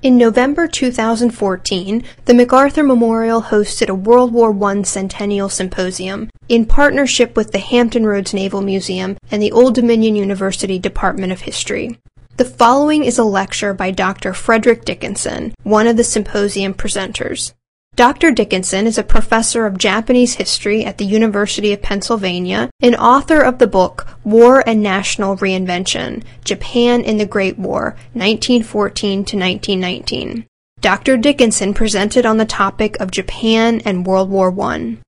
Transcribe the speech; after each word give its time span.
In 0.00 0.16
November 0.16 0.68
2014, 0.68 2.04
the 2.26 2.34
MacArthur 2.34 2.84
Memorial 2.84 3.42
hosted 3.42 3.88
a 3.88 3.94
World 3.96 4.32
War 4.32 4.56
I 4.64 4.82
Centennial 4.82 5.48
Symposium 5.48 6.30
in 6.48 6.66
partnership 6.66 7.34
with 7.34 7.50
the 7.50 7.58
Hampton 7.58 8.06
Roads 8.06 8.32
Naval 8.32 8.60
Museum 8.60 9.16
and 9.32 9.42
the 9.42 9.50
Old 9.50 9.74
Dominion 9.74 10.14
University 10.14 10.78
Department 10.78 11.32
of 11.32 11.40
History. 11.40 11.98
The 12.36 12.44
following 12.44 13.02
is 13.02 13.18
a 13.18 13.24
lecture 13.24 13.74
by 13.74 13.90
Dr. 13.90 14.32
Frederick 14.32 14.84
Dickinson, 14.84 15.52
one 15.64 15.88
of 15.88 15.96
the 15.96 16.04
symposium 16.04 16.74
presenters. 16.74 17.52
Dr. 17.98 18.30
Dickinson 18.30 18.86
is 18.86 18.96
a 18.96 19.02
professor 19.02 19.66
of 19.66 19.76
Japanese 19.76 20.34
history 20.34 20.84
at 20.84 20.98
the 20.98 21.04
University 21.04 21.72
of 21.72 21.82
Pennsylvania 21.82 22.70
and 22.80 22.94
author 22.94 23.40
of 23.40 23.58
the 23.58 23.66
book 23.66 24.06
War 24.22 24.62
and 24.64 24.80
National 24.80 25.36
Reinvention 25.36 26.22
Japan 26.44 27.02
in 27.02 27.18
the 27.18 27.26
Great 27.26 27.58
War, 27.58 27.96
1914 28.12 29.24
to 29.24 29.36
1919. 29.36 30.46
Dr. 30.80 31.16
Dickinson 31.16 31.74
presented 31.74 32.24
on 32.24 32.36
the 32.36 32.44
topic 32.44 32.96
of 33.00 33.10
Japan 33.10 33.82
and 33.84 34.06
World 34.06 34.30
War 34.30 34.54
I. 34.62 34.98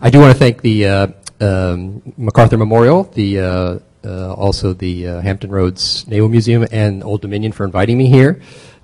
I 0.00 0.10
do 0.10 0.20
want 0.20 0.32
to 0.32 0.38
thank 0.38 0.62
the 0.62 0.86
uh, 0.86 1.06
um, 1.40 2.14
MacArthur 2.16 2.56
Memorial, 2.56 3.02
the 3.14 3.40
uh, 3.40 3.78
uh, 4.04 4.32
also 4.32 4.74
the 4.74 5.08
uh, 5.08 5.20
Hampton 5.22 5.50
Roads 5.50 6.06
Naval 6.06 6.28
Museum, 6.28 6.68
and 6.70 7.02
Old 7.02 7.20
Dominion 7.20 7.50
for 7.50 7.64
inviting 7.64 7.98
me 7.98 8.06
here 8.06 8.40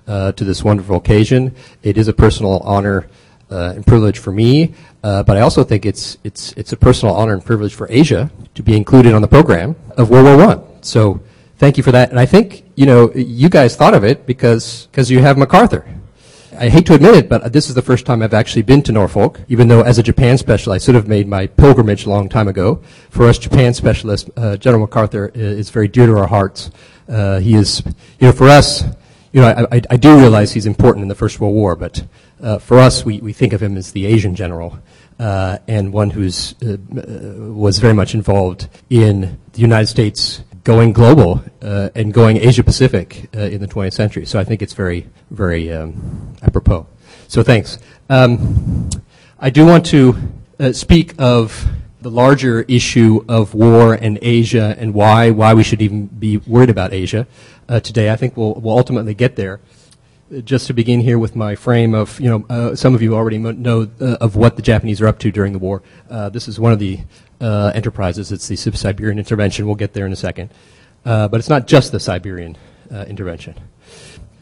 uh, 0.07 0.31
to 0.33 0.43
this 0.43 0.63
wonderful 0.63 0.97
occasion. 0.97 1.55
It 1.83 1.97
is 1.97 2.07
a 2.07 2.13
personal 2.13 2.59
honor 2.59 3.07
uh, 3.51 3.73
and 3.75 3.85
privilege 3.85 4.17
for 4.17 4.31
me, 4.31 4.73
uh, 5.03 5.23
but 5.23 5.37
I 5.37 5.41
also 5.41 5.63
think 5.63 5.85
it's 5.85 6.17
it's 6.23 6.51
it's 6.53 6.73
a 6.73 6.77
personal 6.77 7.15
honor 7.15 7.33
and 7.33 7.45
privilege 7.45 7.73
for 7.73 7.87
Asia 7.89 8.31
to 8.55 8.63
be 8.63 8.75
included 8.75 9.13
on 9.13 9.21
the 9.21 9.27
program 9.27 9.75
of 9.97 10.09
World 10.09 10.25
War 10.25 10.37
One. 10.37 10.63
So 10.81 11.21
thank 11.57 11.77
you 11.77 11.83
for 11.83 11.91
that. 11.91 12.09
And 12.09 12.19
I 12.19 12.25
think 12.25 12.63
you 12.75 12.85
know 12.85 13.11
you 13.13 13.49
guys 13.49 13.75
thought 13.75 13.93
of 13.93 14.03
it 14.03 14.25
because 14.25 14.87
because 14.91 15.11
you 15.11 15.19
have 15.19 15.37
MacArthur. 15.37 15.85
I 16.57 16.69
hate 16.69 16.85
to 16.85 16.93
admit 16.93 17.15
it, 17.15 17.27
but 17.27 17.51
this 17.51 17.67
is 17.67 17.75
the 17.75 17.81
first 17.81 18.05
time 18.05 18.21
I've 18.21 18.33
actually 18.33 18.61
been 18.61 18.81
to 18.83 18.93
Norfolk, 18.93 19.41
even 19.49 19.67
though 19.67 19.81
as 19.81 19.97
a 19.97 20.03
Japan 20.03 20.37
specialist, 20.37 20.83
I 20.83 20.85
should 20.85 20.95
have 20.95 21.07
made 21.07 21.27
my 21.27 21.47
pilgrimage 21.47 22.05
a 22.05 22.09
long 22.09 22.29
time 22.29 22.47
ago. 22.47 22.81
For 23.09 23.27
us 23.27 23.37
Japan 23.37 23.73
specialists, 23.73 24.29
uh, 24.37 24.55
General 24.55 24.83
MacArthur 24.83 25.31
is 25.35 25.69
very 25.69 25.89
dear 25.89 26.05
to 26.05 26.17
our 26.17 26.27
hearts. 26.27 26.71
Uh, 27.09 27.39
he 27.39 27.55
is, 27.55 27.83
you 28.19 28.27
know, 28.27 28.31
for 28.31 28.47
us, 28.47 28.85
you 29.35 29.41
know, 29.41 29.47
I, 29.47 29.75
I, 29.75 29.81
I, 29.89 29.97
do 29.97 30.17
realize 30.17 30.53
he's 30.53 30.65
important 30.65 31.03
in 31.03 31.09
the 31.09 31.15
First 31.15 31.41
World 31.41 31.53
War, 31.53 31.75
but 31.75 32.05
uh, 32.41 32.57
for 32.57 32.79
us, 32.79 33.03
we, 33.03 33.19
we 33.19 33.33
think 33.33 33.51
of 33.51 33.61
him 33.61 33.75
as 33.75 33.91
the 33.91 34.05
Asian 34.05 34.33
general 34.33 34.79
uh, 35.19 35.57
and 35.67 35.91
one 35.91 36.09
who 36.11 36.25
uh, 36.25 36.77
was 37.51 37.79
very 37.79 37.93
much 37.93 38.15
involved 38.15 38.69
in 38.89 39.37
the 39.51 39.59
United 39.59 39.87
States 39.87 40.41
going 40.63 40.93
global 40.93 41.43
uh, 41.61 41.89
and 41.95 42.13
going 42.13 42.37
Asia 42.37 42.63
Pacific 42.63 43.27
uh, 43.35 43.39
in 43.41 43.59
the 43.59 43.67
20th 43.67 43.91
century. 43.91 44.25
So 44.25 44.39
I 44.39 44.45
think 44.45 44.61
it's 44.61 44.71
very, 44.71 45.09
very 45.31 45.69
um, 45.69 46.33
apropos. 46.41 46.87
So 47.27 47.43
thanks. 47.43 47.77
Um, 48.09 48.89
I 49.37 49.49
do 49.49 49.65
want 49.65 49.85
to 49.87 50.15
uh, 50.61 50.71
speak 50.71 51.13
of 51.19 51.67
the 52.05 52.11
larger 52.11 52.61
issue 52.69 53.25
of 53.27 53.53
war 53.53 53.95
and 53.95 54.19
Asia 54.21 54.75
and 54.77 54.93
why 54.93 55.31
why 55.31 55.55
we 55.55 55.63
should 55.63 55.81
even 55.81 56.05
be 56.05 56.37
worried 56.37 56.69
about 56.69 56.93
Asia 56.93 57.25
uh, 57.69 57.79
today. 57.79 58.09
I 58.11 58.15
think 58.15 58.37
we'll, 58.37 58.53
we'll 58.55 58.77
ultimately 58.77 59.13
get 59.13 59.35
there. 59.35 59.59
Just 60.43 60.67
to 60.67 60.73
begin 60.73 61.01
here 61.01 61.19
with 61.19 61.35
my 61.35 61.55
frame 61.55 61.93
of, 61.93 62.19
you 62.19 62.29
know, 62.29 62.45
uh, 62.49 62.75
some 62.75 62.95
of 62.95 63.01
you 63.01 63.15
already 63.15 63.37
know 63.37 63.87
uh, 64.01 64.17
of 64.19 64.35
what 64.35 64.55
the 64.55 64.63
Japanese 64.63 64.99
are 64.99 65.07
up 65.07 65.19
to 65.19 65.31
during 65.31 65.53
the 65.53 65.59
war. 65.59 65.83
Uh, 66.09 66.29
this 66.29 66.47
is 66.47 66.59
one 66.59 66.73
of 66.73 66.79
the 66.79 66.99
uh, 67.39 67.71
enterprises. 67.75 68.31
It's 68.31 68.47
the 68.47 68.55
Siberian 68.55 69.19
intervention. 69.19 69.67
We'll 69.67 69.75
get 69.75 69.93
there 69.93 70.05
in 70.05 70.11
a 70.11 70.15
second. 70.15 70.51
Uh, 71.05 71.27
but 71.27 71.39
it's 71.39 71.49
not 71.49 71.67
just 71.67 71.91
the 71.91 71.99
Siberian 71.99 72.57
intervention. 73.07 73.55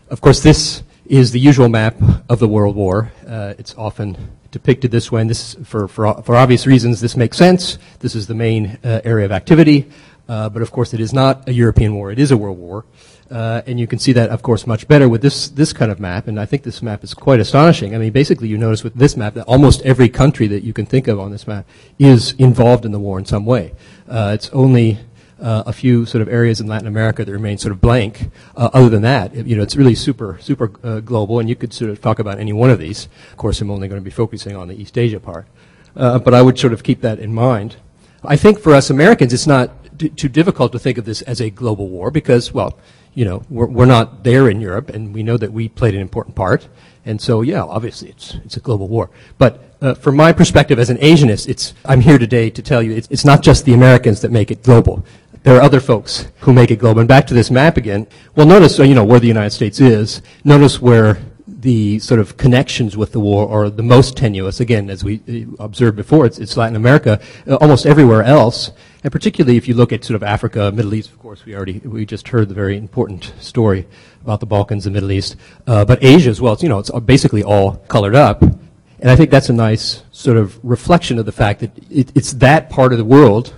Of 0.10 0.22
course, 0.22 0.42
this 0.42 0.84
is 1.06 1.32
the 1.32 1.40
usual 1.40 1.68
map 1.68 1.96
of 2.30 2.40
the 2.40 2.48
World 2.48 2.76
War. 2.76 3.12
it's 3.26 3.76
often 3.76 4.38
depicted 4.52 4.92
this 4.92 5.12
way, 5.12 5.22
and 5.22 5.30
this, 5.30 5.56
for, 5.66 5.90
for, 5.90 6.22
for 6.24 6.36
obvious 6.36 6.66
reasons, 6.66 7.02
this 7.02 7.18
makes 7.18 7.36
sense. 7.36 7.78
This 8.00 8.16
is 8.16 8.28
the 8.28 8.36
main 8.36 8.78
area 8.84 9.26
of 9.26 9.34
activity. 9.34 9.90
Uh, 10.28 10.50
but 10.50 10.62
of 10.62 10.72
course, 10.72 10.94
it 10.94 11.00
is 11.00 11.14
not 11.14 11.48
a 11.50 11.54
European 11.54 11.96
war; 11.96 12.12
it 12.12 12.20
is 12.20 12.32
a 12.32 12.38
world 12.38 12.58
war, 12.58 12.86
uh, 13.34 13.64
and 13.66 13.80
you 13.80 13.88
can 13.88 13.98
see 13.98 14.14
that, 14.14 14.30
of 14.30 14.44
course, 14.44 14.68
much 14.68 14.88
better 14.88 15.10
with 15.10 15.24
this 15.24 15.50
this 15.50 15.74
kind 15.74 15.92
of 15.92 16.00
map. 16.00 16.28
And 16.28 16.40
I 16.40 16.46
think 16.46 16.62
this 16.62 16.84
map 16.84 17.04
is 17.04 17.16
quite 17.16 17.40
astonishing. 17.40 17.96
I 17.96 17.98
mean, 17.98 18.12
basically, 18.12 18.48
you 18.48 18.60
notice 18.60 18.84
with 18.84 18.94
this 18.94 19.18
map 19.18 19.34
that 19.34 19.46
almost 19.46 19.82
every 19.82 20.08
country 20.08 20.46
that 20.48 20.64
you 20.64 20.72
can 20.72 20.86
think 20.86 21.08
of 21.08 21.20
on 21.20 21.32
this 21.32 21.48
map 21.48 21.66
is 21.98 22.34
involved 22.38 22.86
in 22.86 22.92
the 22.92 23.00
war 23.00 23.18
in 23.18 23.26
some 23.26 23.44
way. 23.44 23.74
Uh, 24.08 24.32
it's 24.36 24.52
only 24.52 25.00
uh, 25.42 25.64
a 25.66 25.74
few 25.74 26.06
sort 26.06 26.22
of 26.22 26.30
areas 26.30 26.62
in 26.62 26.68
Latin 26.68 26.88
America 26.88 27.26
that 27.26 27.32
remain 27.32 27.58
sort 27.58 27.72
of 27.72 27.82
blank. 27.82 28.30
Uh, 28.56 28.70
other 28.72 28.90
than 28.90 29.02
that, 29.02 29.34
you 29.34 29.56
know, 29.56 29.64
it's 29.64 29.76
really 29.76 29.96
super, 29.96 30.38
super 30.40 30.72
uh, 30.84 31.00
global, 31.00 31.40
and 31.40 31.50
you 31.50 31.56
could 31.56 31.74
sort 31.74 31.90
of 31.90 32.00
talk 32.02 32.20
about 32.20 32.40
any 32.40 32.54
one 32.54 32.70
of 32.70 32.78
these. 32.78 33.08
Of 33.32 33.38
course, 33.38 33.60
I'm 33.62 33.72
only 33.72 33.88
going 33.88 34.00
to 34.00 34.06
be 34.06 34.12
focusing 34.12 34.56
on 34.56 34.68
the 34.68 34.80
East 34.80 34.96
Asia 34.96 35.20
part, 35.20 35.48
uh, 35.96 36.20
but 36.20 36.36
I 36.36 36.44
would 36.44 36.60
sort 36.60 36.72
of 36.72 36.84
keep 36.84 37.02
that 37.02 37.18
in 37.18 37.34
mind. 37.34 37.78
I 38.24 38.38
think 38.38 38.60
for 38.60 38.74
us 38.74 38.92
Americans, 38.92 39.34
it's 39.34 39.48
not 39.48 39.72
too 39.98 40.30
difficult 40.30 40.72
to 40.72 40.80
think 40.80 40.98
of 40.98 41.06
this 41.06 41.22
as 41.24 41.42
a 41.42 41.50
global 41.50 41.88
war 41.88 42.12
because, 42.12 42.54
well, 42.54 42.78
you 43.14 43.26
know, 43.26 43.44
we're, 43.50 43.68
we're 43.68 43.86
not 43.86 44.24
there 44.24 44.50
in 44.50 44.60
Europe, 44.60 44.90
and 44.90 45.14
we 45.14 45.24
know 45.24 45.38
that 45.38 45.54
we 45.54 45.70
played 45.70 45.94
an 45.94 46.02
important 46.02 46.36
part. 46.36 46.68
And 47.06 47.22
so, 47.22 47.42
yeah, 47.42 47.64
obviously, 47.64 48.10
it's 48.10 48.36
it's 48.46 48.58
a 48.58 48.60
global 48.60 48.88
war. 48.88 49.10
But 49.38 49.64
uh, 49.82 49.94
from 49.94 50.16
my 50.16 50.32
perspective 50.32 50.80
as 50.80 50.90
an 50.90 50.98
Asianist, 50.98 51.48
it's 51.48 51.74
I'm 51.86 52.02
here 52.02 52.18
today 52.18 52.50
to 52.50 52.62
tell 52.62 52.82
you 52.82 52.94
it's, 52.94 53.08
it's 53.12 53.26
not 53.26 53.44
just 53.44 53.66
the 53.66 53.74
Americans 53.74 54.22
that 54.22 54.32
make 54.32 54.52
it 54.52 54.64
global. 54.64 55.06
There 55.44 55.58
are 55.58 55.62
other 55.62 55.82
folks 55.82 56.28
who 56.40 56.54
make 56.54 56.72
it 56.72 56.78
global. 56.78 57.02
And 57.02 57.08
back 57.08 57.28
to 57.28 57.34
this 57.34 57.52
map 57.52 57.76
again. 57.76 58.08
Well, 58.36 58.48
notice 58.48 58.80
uh, 58.80 58.84
you 58.84 58.96
know 58.96 59.04
where 59.04 59.20
the 59.20 59.28
United 59.28 59.52
States 59.52 59.82
is. 59.82 60.22
Notice 60.46 60.82
where 60.82 61.20
the 61.64 61.98
sort 62.00 62.20
of 62.20 62.36
connections 62.36 62.96
with 62.98 63.14
the 63.14 63.20
war 63.22 63.50
are 63.50 63.70
the 63.70 63.82
most 63.82 64.18
tenuous. 64.18 64.60
Again, 64.60 64.90
as 64.90 65.02
we 65.04 65.22
uh, 65.28 65.64
observed 65.64 65.96
before, 65.96 66.26
it's, 66.26 66.38
it's 66.38 66.58
Latin 66.58 66.76
America. 66.76 67.22
Uh, 67.48 67.56
almost 67.56 67.86
everywhere 67.86 68.22
else, 68.22 68.72
and 69.04 69.12
particularly 69.12 69.56
if 69.56 69.68
you 69.68 69.74
look 69.74 69.94
at 69.94 70.04
sort 70.04 70.16
of 70.16 70.24
Africa, 70.24 70.72
Middle 70.74 70.94
East, 70.94 71.10
of 71.10 71.20
course, 71.20 71.46
we 71.46 71.56
already 71.56 71.80
we 71.80 72.06
just 72.06 72.28
heard 72.28 72.50
the 72.50 72.54
very 72.54 72.78
important 72.78 73.34
story 73.40 73.88
about 74.22 74.42
the 74.42 74.46
Balkans 74.46 74.86
and 74.86 74.94
Middle 74.94 75.12
East, 75.12 75.38
uh, 75.66 75.86
but 75.86 76.04
Asia 76.04 76.30
as 76.30 76.42
well. 76.42 76.54
It's 76.54 76.64
you 76.64 76.70
know 76.70 76.80
it's 76.80 76.92
basically 77.06 77.44
all 77.44 77.78
colored 77.88 78.16
up, 78.16 78.42
and 78.42 79.10
I 79.10 79.16
think 79.16 79.32
that's 79.32 79.50
a 79.50 79.54
nice 79.54 80.04
sort 80.12 80.36
of 80.36 80.60
reflection 80.64 81.18
of 81.18 81.26
the 81.26 81.32
fact 81.32 81.62
that 81.62 81.72
it, 81.90 82.12
it's 82.14 82.34
that 82.34 82.70
part 82.70 82.92
of 82.92 82.98
the 82.98 83.06
world. 83.06 83.54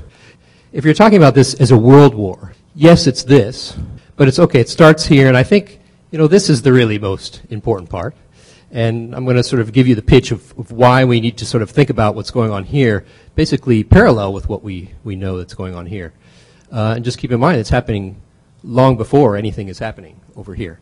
If 0.72 0.86
you're 0.86 0.94
talking 0.94 1.18
about 1.18 1.34
this 1.34 1.56
as 1.56 1.72
a 1.72 1.78
world 1.78 2.14
war, 2.14 2.54
yes, 2.76 3.08
it's 3.08 3.24
this, 3.24 3.76
but 4.16 4.28
it's 4.28 4.38
okay. 4.38 4.60
It 4.60 4.70
starts 4.70 5.08
here, 5.08 5.28
and 5.28 5.36
I 5.36 5.42
think 5.42 5.80
you 6.12 6.18
know, 6.18 6.28
this 6.28 6.50
is 6.50 6.62
the 6.62 6.72
really 6.72 7.00
most 7.00 7.42
important 7.50 7.90
part. 7.90 8.16
And 8.72 9.16
I'm 9.16 9.26
going 9.26 9.38
to 9.38 9.44
sort 9.44 9.62
of 9.62 9.72
give 9.72 9.88
you 9.88 9.96
the 9.96 10.02
pitch 10.02 10.32
of, 10.32 10.58
of, 10.58 10.72
why 10.72 11.06
we 11.06 11.22
need 11.22 11.38
to 11.38 11.46
sort 11.46 11.64
of 11.64 11.70
think 11.70 11.90
about 11.90 12.16
what's 12.16 12.32
going 12.32 12.52
on 12.52 12.64
here, 12.64 13.06
basically 13.36 13.84
parallel 13.84 14.34
with 14.34 14.50
what 14.50 14.64
we, 14.64 14.92
we 15.04 15.16
know 15.16 15.38
that's 15.38 15.54
going 15.54 15.76
on 15.76 15.86
here. 15.86 16.14
Uh, 16.72 16.94
and 16.96 17.06
just 17.06 17.18
keep 17.18 17.32
in 17.32 17.40
mind, 17.40 17.60
it's 17.60 17.70
happening 17.70 18.22
long 18.64 18.98
before 18.98 19.38
anything 19.38 19.68
is 19.68 19.80
happening 19.80 20.20
over 20.36 20.56
here. 20.56 20.80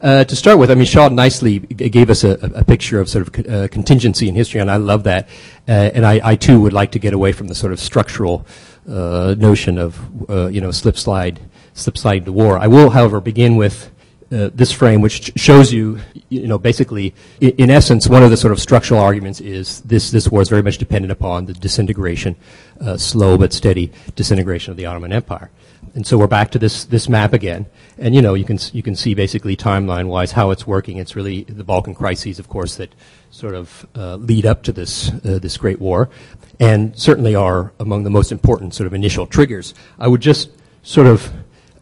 Uh, 0.00 0.24
to 0.24 0.36
start 0.36 0.58
with, 0.58 0.70
I 0.70 0.74
mean, 0.74 0.84
Shaw 0.84 1.08
nicely 1.08 1.60
gave 1.60 2.10
us 2.10 2.24
a, 2.24 2.32
a, 2.54 2.64
picture 2.64 3.00
of 3.00 3.08
sort 3.08 3.26
of 3.26 3.46
uh, 3.46 3.68
contingency 3.68 4.28
in 4.28 4.34
history, 4.34 4.60
and 4.60 4.70
I 4.70 4.76
love 4.76 5.04
that. 5.04 5.28
Uh, 5.66 5.72
and 5.72 6.04
I, 6.04 6.20
I, 6.22 6.36
too 6.36 6.60
would 6.60 6.72
like 6.72 6.92
to 6.92 6.98
get 6.98 7.14
away 7.14 7.32
from 7.32 7.46
the 7.48 7.54
sort 7.54 7.72
of 7.72 7.80
structural 7.80 8.46
uh, 8.88 9.34
notion 9.38 9.78
of, 9.78 10.30
uh, 10.30 10.48
you 10.48 10.60
know, 10.60 10.72
slip 10.72 10.98
slide, 10.98 11.40
slip 11.72 11.96
slide 11.96 12.26
to 12.26 12.32
war. 12.32 12.58
I 12.58 12.66
will, 12.66 12.90
however, 12.90 13.20
begin 13.20 13.56
with 13.56 13.90
uh, 14.34 14.50
this 14.52 14.72
frame, 14.72 15.00
which 15.00 15.32
shows 15.36 15.72
you, 15.72 16.00
you 16.28 16.48
know, 16.48 16.58
basically, 16.58 17.14
in, 17.40 17.50
in, 17.50 17.70
essence, 17.70 18.08
one 18.08 18.22
of 18.22 18.30
the 18.30 18.36
sort 18.36 18.52
of 18.52 18.58
structural 18.58 19.00
arguments 19.00 19.40
is 19.40 19.80
this, 19.82 20.10
this 20.10 20.28
war 20.28 20.42
is 20.42 20.48
very 20.48 20.62
much 20.62 20.78
dependent 20.78 21.12
upon 21.12 21.46
the 21.46 21.52
disintegration, 21.52 22.34
uh, 22.80 22.96
slow 22.96 23.38
but 23.38 23.52
steady 23.52 23.92
disintegration 24.16 24.72
of 24.72 24.76
the 24.76 24.86
Ottoman 24.86 25.12
Empire. 25.12 25.50
And 25.94 26.04
so 26.04 26.18
we're 26.18 26.26
back 26.26 26.50
to 26.50 26.58
this, 26.58 26.84
this 26.86 27.08
map 27.08 27.32
again. 27.32 27.66
And, 27.98 28.14
you 28.14 28.22
know, 28.22 28.34
you 28.34 28.44
can, 28.44 28.58
you 28.72 28.82
can 28.82 28.96
see 28.96 29.14
basically 29.14 29.56
timeline-wise 29.56 30.32
how 30.32 30.50
it's 30.50 30.66
working. 30.66 30.96
It's 30.96 31.14
really 31.14 31.44
the 31.44 31.62
Balkan 31.62 31.94
crises, 31.94 32.40
of 32.40 32.48
course, 32.48 32.74
that 32.76 32.92
sort 33.30 33.54
of 33.54 33.86
uh, 33.94 34.16
lead 34.16 34.46
up 34.46 34.64
to 34.64 34.72
this, 34.72 35.10
uh, 35.24 35.38
this 35.38 35.56
great 35.56 35.80
war 35.80 36.10
and 36.58 36.98
certainly 36.98 37.34
are 37.34 37.72
among 37.78 38.04
the 38.04 38.10
most 38.10 38.32
important 38.32 38.74
sort 38.74 38.86
of 38.86 38.94
initial 38.94 39.26
triggers. 39.26 39.74
I 39.98 40.08
would 40.08 40.20
just 40.20 40.50
sort 40.82 41.06
of 41.06 41.32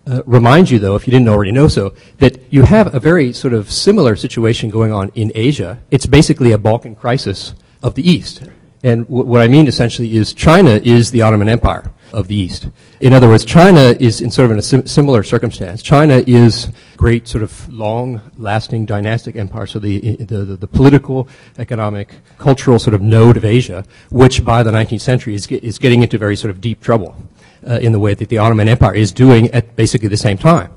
uh, 0.07 0.23
remind 0.27 0.71
you, 0.71 0.79
though, 0.79 0.97
if 0.97 1.07
you 1.07 1.11
didn't 1.13 1.29
already 1.29 1.53
know 1.53 1.69
so, 1.69 1.95
that 2.19 2.39
you 2.51 2.63
have 2.63 2.95
a 2.95 3.01
very 3.01 3.33
sort 3.33 3.55
of 3.55 3.71
similar 3.71 4.17
situation 4.17 4.71
going 4.71 4.93
on 4.93 5.11
in 5.15 5.31
Asia. 5.35 5.79
It's 5.91 6.07
basically 6.07 6.53
a 6.53 6.59
Balkan 6.59 6.95
crisis 6.97 7.55
of 7.83 7.95
the 7.95 8.09
East. 8.09 8.43
And 8.83 9.07
w- 9.07 9.25
what 9.25 9.41
I 9.41 9.49
mean 9.49 9.69
essentially 9.69 10.17
is 10.17 10.35
China 10.35 10.71
is 10.71 11.13
the 11.13 11.23
Ottoman 11.23 11.49
Empire 11.49 11.93
of 12.13 12.27
the 12.29 12.35
East. 12.35 12.69
In 13.01 13.13
other 13.13 13.29
words, 13.29 13.45
China 13.45 13.95
is 13.99 14.21
in 14.21 14.31
sort 14.31 14.51
of 14.51 14.59
a 14.59 14.63
sim- 14.63 14.87
similar 14.87 15.23
circumstance. 15.23 15.83
China 15.83 16.23
is 16.27 16.69
great 16.97 17.29
sort 17.29 17.43
of 17.43 17.73
long-lasting 17.73 18.87
dynastic 18.87 19.37
empire, 19.37 19.67
so 19.67 19.79
the, 19.79 20.17
the, 20.17 20.45
the, 20.45 20.57
the, 20.57 20.67
political, 20.67 21.29
economic, 21.59 22.15
cultural 22.39 22.79
sort 22.79 22.95
of 22.95 23.03
node 23.03 23.37
of 23.37 23.45
Asia, 23.45 23.85
which 24.11 24.45
by 24.45 24.63
the 24.63 24.71
19th 24.71 25.01
century 25.01 25.35
is, 25.35 25.47
is 25.47 25.79
getting 25.79 26.03
into 26.03 26.19
very 26.19 26.37
sort 26.37 26.51
of 26.51 26.61
deep 26.61 26.81
trouble 26.81 27.17
uh, 27.67 27.79
in 27.81 27.93
the 27.93 27.99
way 27.99 28.15
that 28.15 28.29
the 28.29 28.39
Ottoman 28.39 28.69
Empire 28.69 28.95
is 28.95 29.13
doing 29.13 29.51
at 29.51 29.77
basically 29.77 30.09
the 30.09 30.17
same 30.17 30.39
time. 30.39 30.71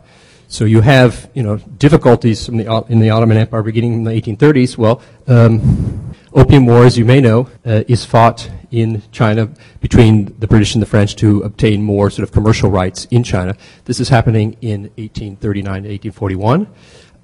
So 0.47 0.65
you 0.65 0.81
have, 0.81 1.29
you 1.33 1.43
know, 1.43 1.57
difficulties 1.57 2.47
the, 2.47 2.85
in 2.89 2.99
the 2.99 3.09
Ottoman 3.09 3.37
Empire 3.37 3.63
beginning 3.63 3.93
in 3.93 4.03
the 4.03 4.11
1830s. 4.11 4.77
Well, 4.77 5.01
um, 5.27 6.13
Opium 6.33 6.65
War, 6.65 6.85
as 6.85 6.97
you 6.97 7.05
may 7.05 7.19
know, 7.19 7.49
uh, 7.65 7.83
is 7.87 8.05
fought 8.05 8.49
in 8.69 9.01
China 9.11 9.49
between 9.79 10.37
the 10.39 10.47
British 10.47 10.75
and 10.75 10.81
the 10.81 10.85
French 10.85 11.15
to 11.15 11.41
obtain 11.41 11.81
more 11.81 12.09
sort 12.09 12.27
of 12.27 12.33
commercial 12.33 12.69
rights 12.69 13.05
in 13.05 13.23
China. 13.23 13.55
This 13.85 13.99
is 13.99 14.09
happening 14.09 14.57
in 14.61 14.83
1839 14.97 15.63
to 15.83 15.89
1841. 15.89 16.67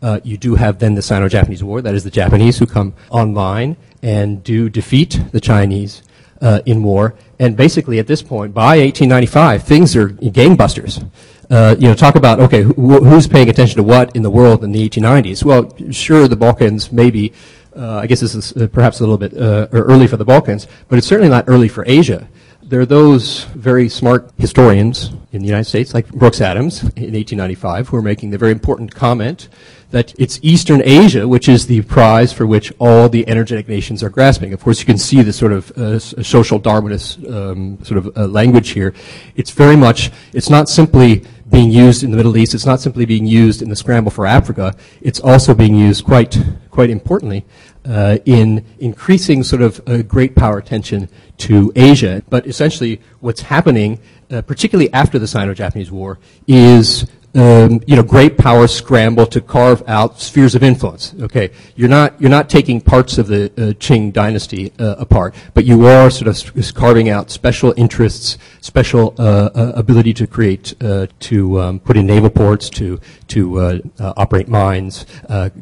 Uh, 0.01 0.19
you 0.23 0.37
do 0.37 0.55
have 0.55 0.79
then 0.79 0.95
the 0.95 1.01
Sino-Japanese 1.01 1.63
War. 1.63 1.81
That 1.81 1.93
is 1.93 2.03
the 2.03 2.09
Japanese 2.09 2.57
who 2.57 2.65
come 2.65 2.93
online 3.09 3.77
and 4.01 4.43
do 4.43 4.67
defeat 4.69 5.19
the 5.31 5.39
Chinese 5.39 6.01
uh, 6.41 6.61
in 6.65 6.83
war. 6.83 7.15
And 7.39 7.55
basically, 7.55 7.99
at 7.99 8.07
this 8.07 8.21
point, 8.21 8.53
by 8.53 8.77
1895, 8.79 9.63
things 9.63 9.95
are 9.95 10.09
gangbusters. 10.09 11.07
Uh, 11.49 11.75
you 11.77 11.88
know, 11.88 11.93
talk 11.93 12.15
about 12.15 12.39
okay, 12.39 12.63
wh- 12.63 13.03
who's 13.03 13.27
paying 13.27 13.49
attention 13.49 13.77
to 13.77 13.83
what 13.83 14.15
in 14.15 14.21
the 14.21 14.29
world 14.29 14.63
in 14.63 14.71
the 14.71 14.89
1890s? 14.89 15.43
Well, 15.43 15.73
sure, 15.91 16.27
the 16.27 16.35
Balkans 16.35 16.91
maybe. 16.91 17.33
Uh, 17.75 17.99
I 17.99 18.07
guess 18.07 18.19
this 18.19 18.35
is 18.35 18.51
uh, 18.57 18.67
perhaps 18.67 18.99
a 18.99 19.03
little 19.03 19.17
bit 19.17 19.33
uh, 19.33 19.67
early 19.71 20.05
for 20.05 20.17
the 20.17 20.25
Balkans, 20.25 20.67
but 20.89 20.97
it's 20.97 21.07
certainly 21.07 21.29
not 21.29 21.45
early 21.47 21.69
for 21.69 21.85
Asia 21.88 22.27
there 22.71 22.79
are 22.79 22.85
those 22.85 23.44
very 23.53 23.89
smart 23.89 24.31
historians 24.38 25.12
in 25.33 25.41
the 25.41 25.45
United 25.45 25.65
States, 25.65 25.94
like 25.94 26.07
Brooks 26.07 26.39
Adams 26.39 26.83
in 26.83 27.12
1895, 27.12 27.89
who 27.89 27.97
are 27.97 28.01
making 28.01 28.29
the 28.29 28.38
very 28.38 28.53
important 28.53 28.95
comment 28.95 29.50
that 29.89 30.18
it's 30.18 30.39
Eastern 30.41 30.81
Asia 30.81 31.27
which 31.27 31.50
is 31.50 31.68
the 31.68 31.81
prize 31.81 32.31
for 32.31 32.47
which 32.47 32.71
all 32.79 33.09
the 33.09 33.27
energetic 33.27 33.68
nations 33.68 34.01
are 34.01 34.09
grasping. 34.09 34.53
Of 34.53 34.63
course, 34.63 34.79
you 34.79 34.85
can 34.85 34.97
see 34.97 35.21
the 35.21 35.33
sort 35.33 35.51
of 35.51 35.69
uh, 35.71 36.00
social 36.00 36.62
Darwinist 36.62 37.29
um, 37.29 37.83
sort 37.83 37.97
of 37.97 38.18
uh, 38.18 38.25
language 38.27 38.69
here. 38.69 38.94
It's 39.35 39.51
very 39.51 39.75
much, 39.75 40.09
it's 40.31 40.50
not 40.50 40.69
simply 40.69 41.25
being 41.50 41.71
used 41.71 42.03
in 42.06 42.12
the 42.12 42.15
Middle 42.15 42.38
East. 42.38 42.53
It's 42.53 42.65
not 42.65 42.79
simply 42.79 43.03
being 43.03 43.25
used 43.25 43.62
in 43.62 43.67
the 43.67 43.75
scramble 43.75 44.12
for 44.12 44.25
Africa. 44.25 44.74
It's 45.01 45.19
also 45.19 45.53
being 45.53 45.75
used 45.75 46.06
quite, 46.06 46.41
quite 46.69 46.89
importantly 46.89 47.44
uh, 47.85 48.17
in 48.25 48.65
increasing 48.79 49.43
sort 49.43 49.61
of 49.61 49.81
a 49.87 50.03
great 50.03 50.35
power 50.35 50.57
attention 50.57 51.09
to 51.37 51.71
Asia. 51.75 52.23
But 52.29 52.45
essentially, 52.47 53.01
what's 53.19 53.41
happening, 53.41 53.99
uh, 54.29 54.41
particularly 54.41 54.91
after 54.93 55.19
the 55.19 55.27
Sino-Japanese 55.27 55.91
War, 55.91 56.19
is 56.47 57.05
um, 57.33 57.81
you 57.87 57.95
know, 57.95 58.03
great 58.03 58.37
powers 58.37 58.73
scramble 58.73 59.25
to 59.27 59.39
carve 59.39 59.83
out 59.87 60.19
spheres 60.19 60.53
of 60.53 60.63
influence. 60.63 61.15
Okay, 61.21 61.51
you're 61.75 61.89
not 61.89 62.19
you're 62.19 62.29
not 62.29 62.49
taking 62.49 62.81
parts 62.81 63.17
of 63.17 63.27
the 63.27 63.45
uh, 63.45 63.73
Qing 63.73 64.11
dynasty 64.11 64.73
uh, 64.79 64.95
apart, 64.97 65.33
but 65.53 65.63
you 65.63 65.85
are 65.85 66.09
sort 66.09 66.27
of 66.27 66.75
carving 66.75 67.09
out 67.09 67.31
special 67.31 67.73
interests, 67.77 68.37
special 68.59 69.15
uh, 69.17 69.49
uh 69.55 69.71
ability 69.75 70.13
to 70.13 70.27
create, 70.27 70.73
uh, 70.81 71.07
to 71.19 71.61
um, 71.61 71.79
put 71.79 71.95
in 71.95 72.05
naval 72.05 72.29
ports, 72.29 72.69
to 72.71 72.99
to 73.27 73.59
uh, 73.59 73.79
operate 74.17 74.49
mines, 74.49 75.05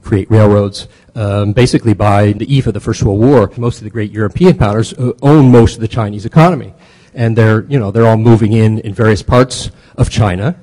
create 0.01 0.29
railroads. 0.31 0.87
Um, 1.19 1.51
basically, 1.51 1.93
by 1.93 2.31
the 2.31 2.47
eve 2.47 2.65
of 2.67 2.73
the 2.73 2.79
First 2.79 3.03
World 3.03 3.19
War, 3.19 3.51
most 3.57 3.79
of 3.79 3.83
the 3.83 3.89
great 3.89 4.09
European 4.09 4.57
powers 4.57 4.93
own 5.21 5.51
most 5.51 5.75
of 5.75 5.81
the 5.81 5.87
Chinese 5.89 6.25
economy, 6.25 6.73
and 7.13 7.37
they're 7.37 7.65
you 7.65 7.77
know 7.77 7.91
they're 7.91 8.07
all 8.07 8.15
moving 8.15 8.53
in 8.53 8.79
in 8.79 8.93
various 8.93 9.21
parts 9.21 9.69
of 9.97 10.09
China. 10.09 10.55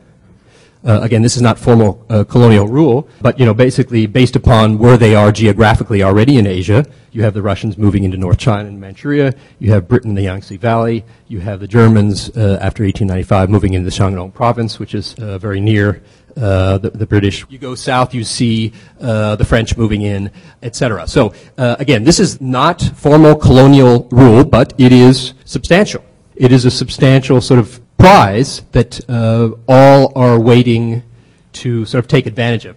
Uh, 0.83 1.01
again, 1.03 1.21
this 1.21 1.37
is 1.37 1.43
not 1.43 1.59
formal 1.59 2.07
uh, 2.09 2.25
colonial 2.25 2.67
rule, 2.69 3.07
but 3.21 3.39
you 3.39 3.45
know, 3.45 3.53
basically 3.53 4.07
based 4.07 4.35
upon 4.35 4.79
where 4.79 4.97
they 4.97 5.15
are 5.15 5.31
geographically 5.31 6.03
already 6.03 6.39
in 6.39 6.47
Asia, 6.47 6.87
you 7.13 7.23
have 7.23 7.35
the 7.35 7.43
Russians 7.43 7.77
moving 7.77 8.05
into 8.05 8.17
North 8.17 8.39
China 8.39 8.67
and 8.67 8.81
Manchuria, 8.81 9.35
you 9.59 9.73
have 9.73 9.87
Britain 9.89 10.11
in 10.11 10.15
the 10.15 10.23
Yangtze 10.23 10.57
Valley, 10.57 11.05
you 11.29 11.41
have 11.41 11.61
the 11.61 11.67
Germans 11.67 12.31
uh, 12.31 12.59
after 12.63 12.83
1895 12.83 13.51
moving 13.51 13.75
into 13.75 13.91
the 13.91 13.95
Shandong 13.95 14.33
province, 14.33 14.79
which 14.79 14.95
is 14.95 15.15
uh, 15.19 15.37
very 15.37 15.61
near 15.61 16.03
uh, 16.37 16.79
the, 16.79 16.91
the, 16.91 17.07
British. 17.07 17.45
You 17.49 17.59
go 17.59 17.75
south, 17.75 18.15
you 18.15 18.23
see 18.23 18.73
uh, 19.01 19.37
the 19.37 19.45
French 19.45 19.77
moving 19.77 20.03
in, 20.03 20.31
etc. 20.63 21.07
So 21.07 21.33
again, 21.57 22.05
this 22.05 22.21
is 22.21 22.41
not 22.41 22.83
formal 22.83 23.35
colonial 23.37 24.07
rule, 24.11 24.45
but 24.45 24.75
it 24.79 24.93
is 24.93 25.35
substantial. 25.45 26.05
It 26.35 26.53
is 26.53 26.67
a 26.67 26.71
substantial 26.71 27.41
sort 27.41 27.59
of 27.59 27.81
prize 27.97 28.63
that 28.73 29.01
uh, 29.09 29.51
all 29.67 30.13
are 30.17 30.39
waiting 30.39 31.03
to 31.57 31.85
sort 31.85 32.05
of 32.05 32.09
take 32.09 32.27
advantage 32.27 32.65
of. 32.65 32.77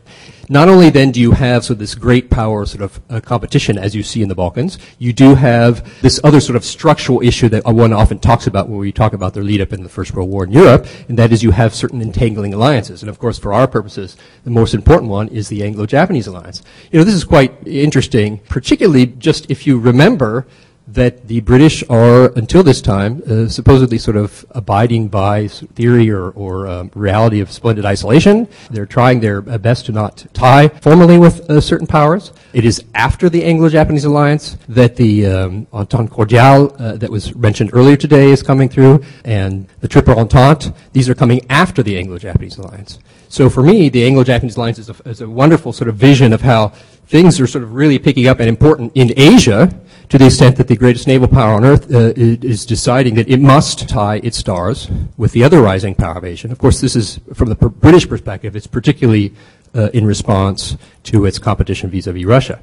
Not 0.52 0.68
only 0.68 0.90
then 0.90 1.12
do 1.12 1.20
you 1.22 1.32
have 1.34 1.64
sort 1.64 1.76
of 1.76 1.80
this 1.80 1.94
great 1.94 2.30
power 2.32 2.66
sort 2.66 2.82
of 2.82 3.00
uh, 3.10 3.20
competition 3.20 3.78
as 3.78 3.96
you 3.96 4.02
see 4.02 4.24
in 4.24 4.30
the 4.30 4.36
Balkans, 4.36 4.80
you 4.98 5.14
do 5.14 5.36
have 5.36 6.02
this 6.02 6.20
other 6.24 6.40
sort 6.40 6.56
of 6.56 6.66
structural 6.66 7.22
issue 7.22 7.50
that 7.50 7.66
one 7.66 7.94
often 7.94 8.18
talks 8.18 8.48
about 8.48 8.68
when 8.68 8.80
we 8.80 8.92
talk 8.92 9.14
about 9.14 9.36
their 9.36 9.44
lead 9.44 9.62
up 9.62 9.74
in 9.74 9.84
the 9.84 9.90
First 9.90 10.14
World 10.16 10.30
War 10.30 10.44
in 10.46 10.52
Europe, 10.52 10.88
and 11.08 11.20
that 11.20 11.32
is 11.32 11.44
you 11.44 11.52
have 11.52 11.76
certain 11.76 12.02
entangling 12.02 12.54
alliances. 12.54 13.04
And 13.04 13.10
of 13.10 13.20
course, 13.20 13.38
for 13.38 13.54
our 13.54 13.68
purposes, 13.68 14.18
the 14.44 14.50
most 14.50 14.74
important 14.74 15.12
one 15.12 15.28
is 15.28 15.50
the 15.50 15.64
Anglo-Japanese 15.64 16.26
alliance. 16.26 16.64
You 16.92 17.00
know, 17.00 17.06
this 17.06 17.14
is 17.14 17.24
quite 17.24 17.56
interesting, 17.68 18.40
particularly 18.50 19.06
just 19.06 19.52
if 19.52 19.68
you 19.68 19.78
remember 19.78 20.48
that 20.94 21.28
the 21.28 21.40
British 21.42 21.84
are, 21.90 22.32
until 22.34 22.64
this 22.64 22.82
time, 22.82 23.22
uh, 23.30 23.48
supposedly 23.48 23.98
sort 23.98 24.18
of 24.18 24.46
abiding 24.52 25.08
by 25.08 25.48
theory 25.48 26.10
or, 26.10 26.32
or 26.32 26.68
um, 26.68 26.92
reality 26.96 27.40
of 27.42 27.52
splendid 27.52 27.86
isolation. 27.86 28.48
They're 28.72 28.86
trying 28.86 29.20
their 29.20 29.42
best 29.42 29.86
to 29.88 29.92
not 29.92 30.26
tie 30.34 30.70
formally 30.70 31.18
with 31.18 31.50
uh, 31.50 31.62
certain 31.62 31.88
powers. 31.88 32.34
It 32.54 32.66
is 32.66 32.84
after 32.96 33.30
the 33.30 33.44
Anglo-Japanese 33.44 34.06
alliance 34.06 34.58
that 34.68 34.96
the 34.96 35.26
um, 35.28 35.68
Entente 35.72 36.12
Cordiale 36.12 36.76
uh, 36.80 36.98
that 36.98 37.10
was 37.10 37.36
mentioned 37.36 37.70
earlier 37.74 37.96
today 37.96 38.32
is 38.32 38.42
coming 38.42 38.68
through, 38.68 39.04
and 39.24 39.68
the 39.82 39.88
Triple 39.88 40.18
Entente. 40.18 40.74
These 40.94 41.08
are 41.10 41.16
coming 41.16 41.46
after 41.50 41.84
the 41.84 41.98
Anglo-Japanese 41.98 42.58
alliance. 42.58 43.00
So 43.28 43.48
for 43.48 43.62
me, 43.62 43.90
the 43.90 44.06
Anglo-Japanese 44.06 44.58
alliance 44.58 44.80
is 44.80 44.90
a, 44.90 44.96
is 45.06 45.22
a 45.22 45.30
wonderful 45.30 45.72
sort 45.72 45.88
of 45.88 45.96
vision 45.96 46.34
of 46.34 46.42
how 46.42 46.70
things 47.06 47.40
are 47.40 47.48
sort 47.48 47.64
of 47.64 47.74
really 47.74 48.00
picking 48.00 48.28
up 48.28 48.40
and 48.40 48.50
important 48.50 48.92
in 48.96 49.14
Asia 49.18 49.79
to 50.10 50.18
the 50.18 50.26
extent 50.26 50.58
that 50.58 50.68
the 50.68 50.76
greatest 50.76 51.08
naval 51.08 51.28
power 51.28 51.54
on 51.54 51.64
earth 51.64 51.94
uh, 51.94 52.14
is 52.16 52.66
deciding 52.66 53.16
that 53.16 53.30
it 53.30 53.40
must 53.40 53.88
tie 53.88 54.18
its 54.24 54.38
stars 54.38 54.90
with 55.18 55.32
the 55.34 55.44
other 55.44 55.62
rising 55.62 55.94
power 55.94 56.18
of 56.18 56.26
Asia. 56.26 56.52
Of 56.52 56.58
course, 56.58 56.82
this 56.82 56.96
is 56.96 57.20
from 57.34 57.50
the 57.50 57.56
British 57.56 58.10
perspective, 58.10 58.56
it's 58.56 58.68
particularly 58.68 59.34
uh, 59.76 59.90
in 59.94 60.06
response 60.06 60.78
to 61.04 61.26
its 61.26 61.38
competition 61.38 61.92
vis-a-vis 61.92 62.26
Russia. 62.26 62.60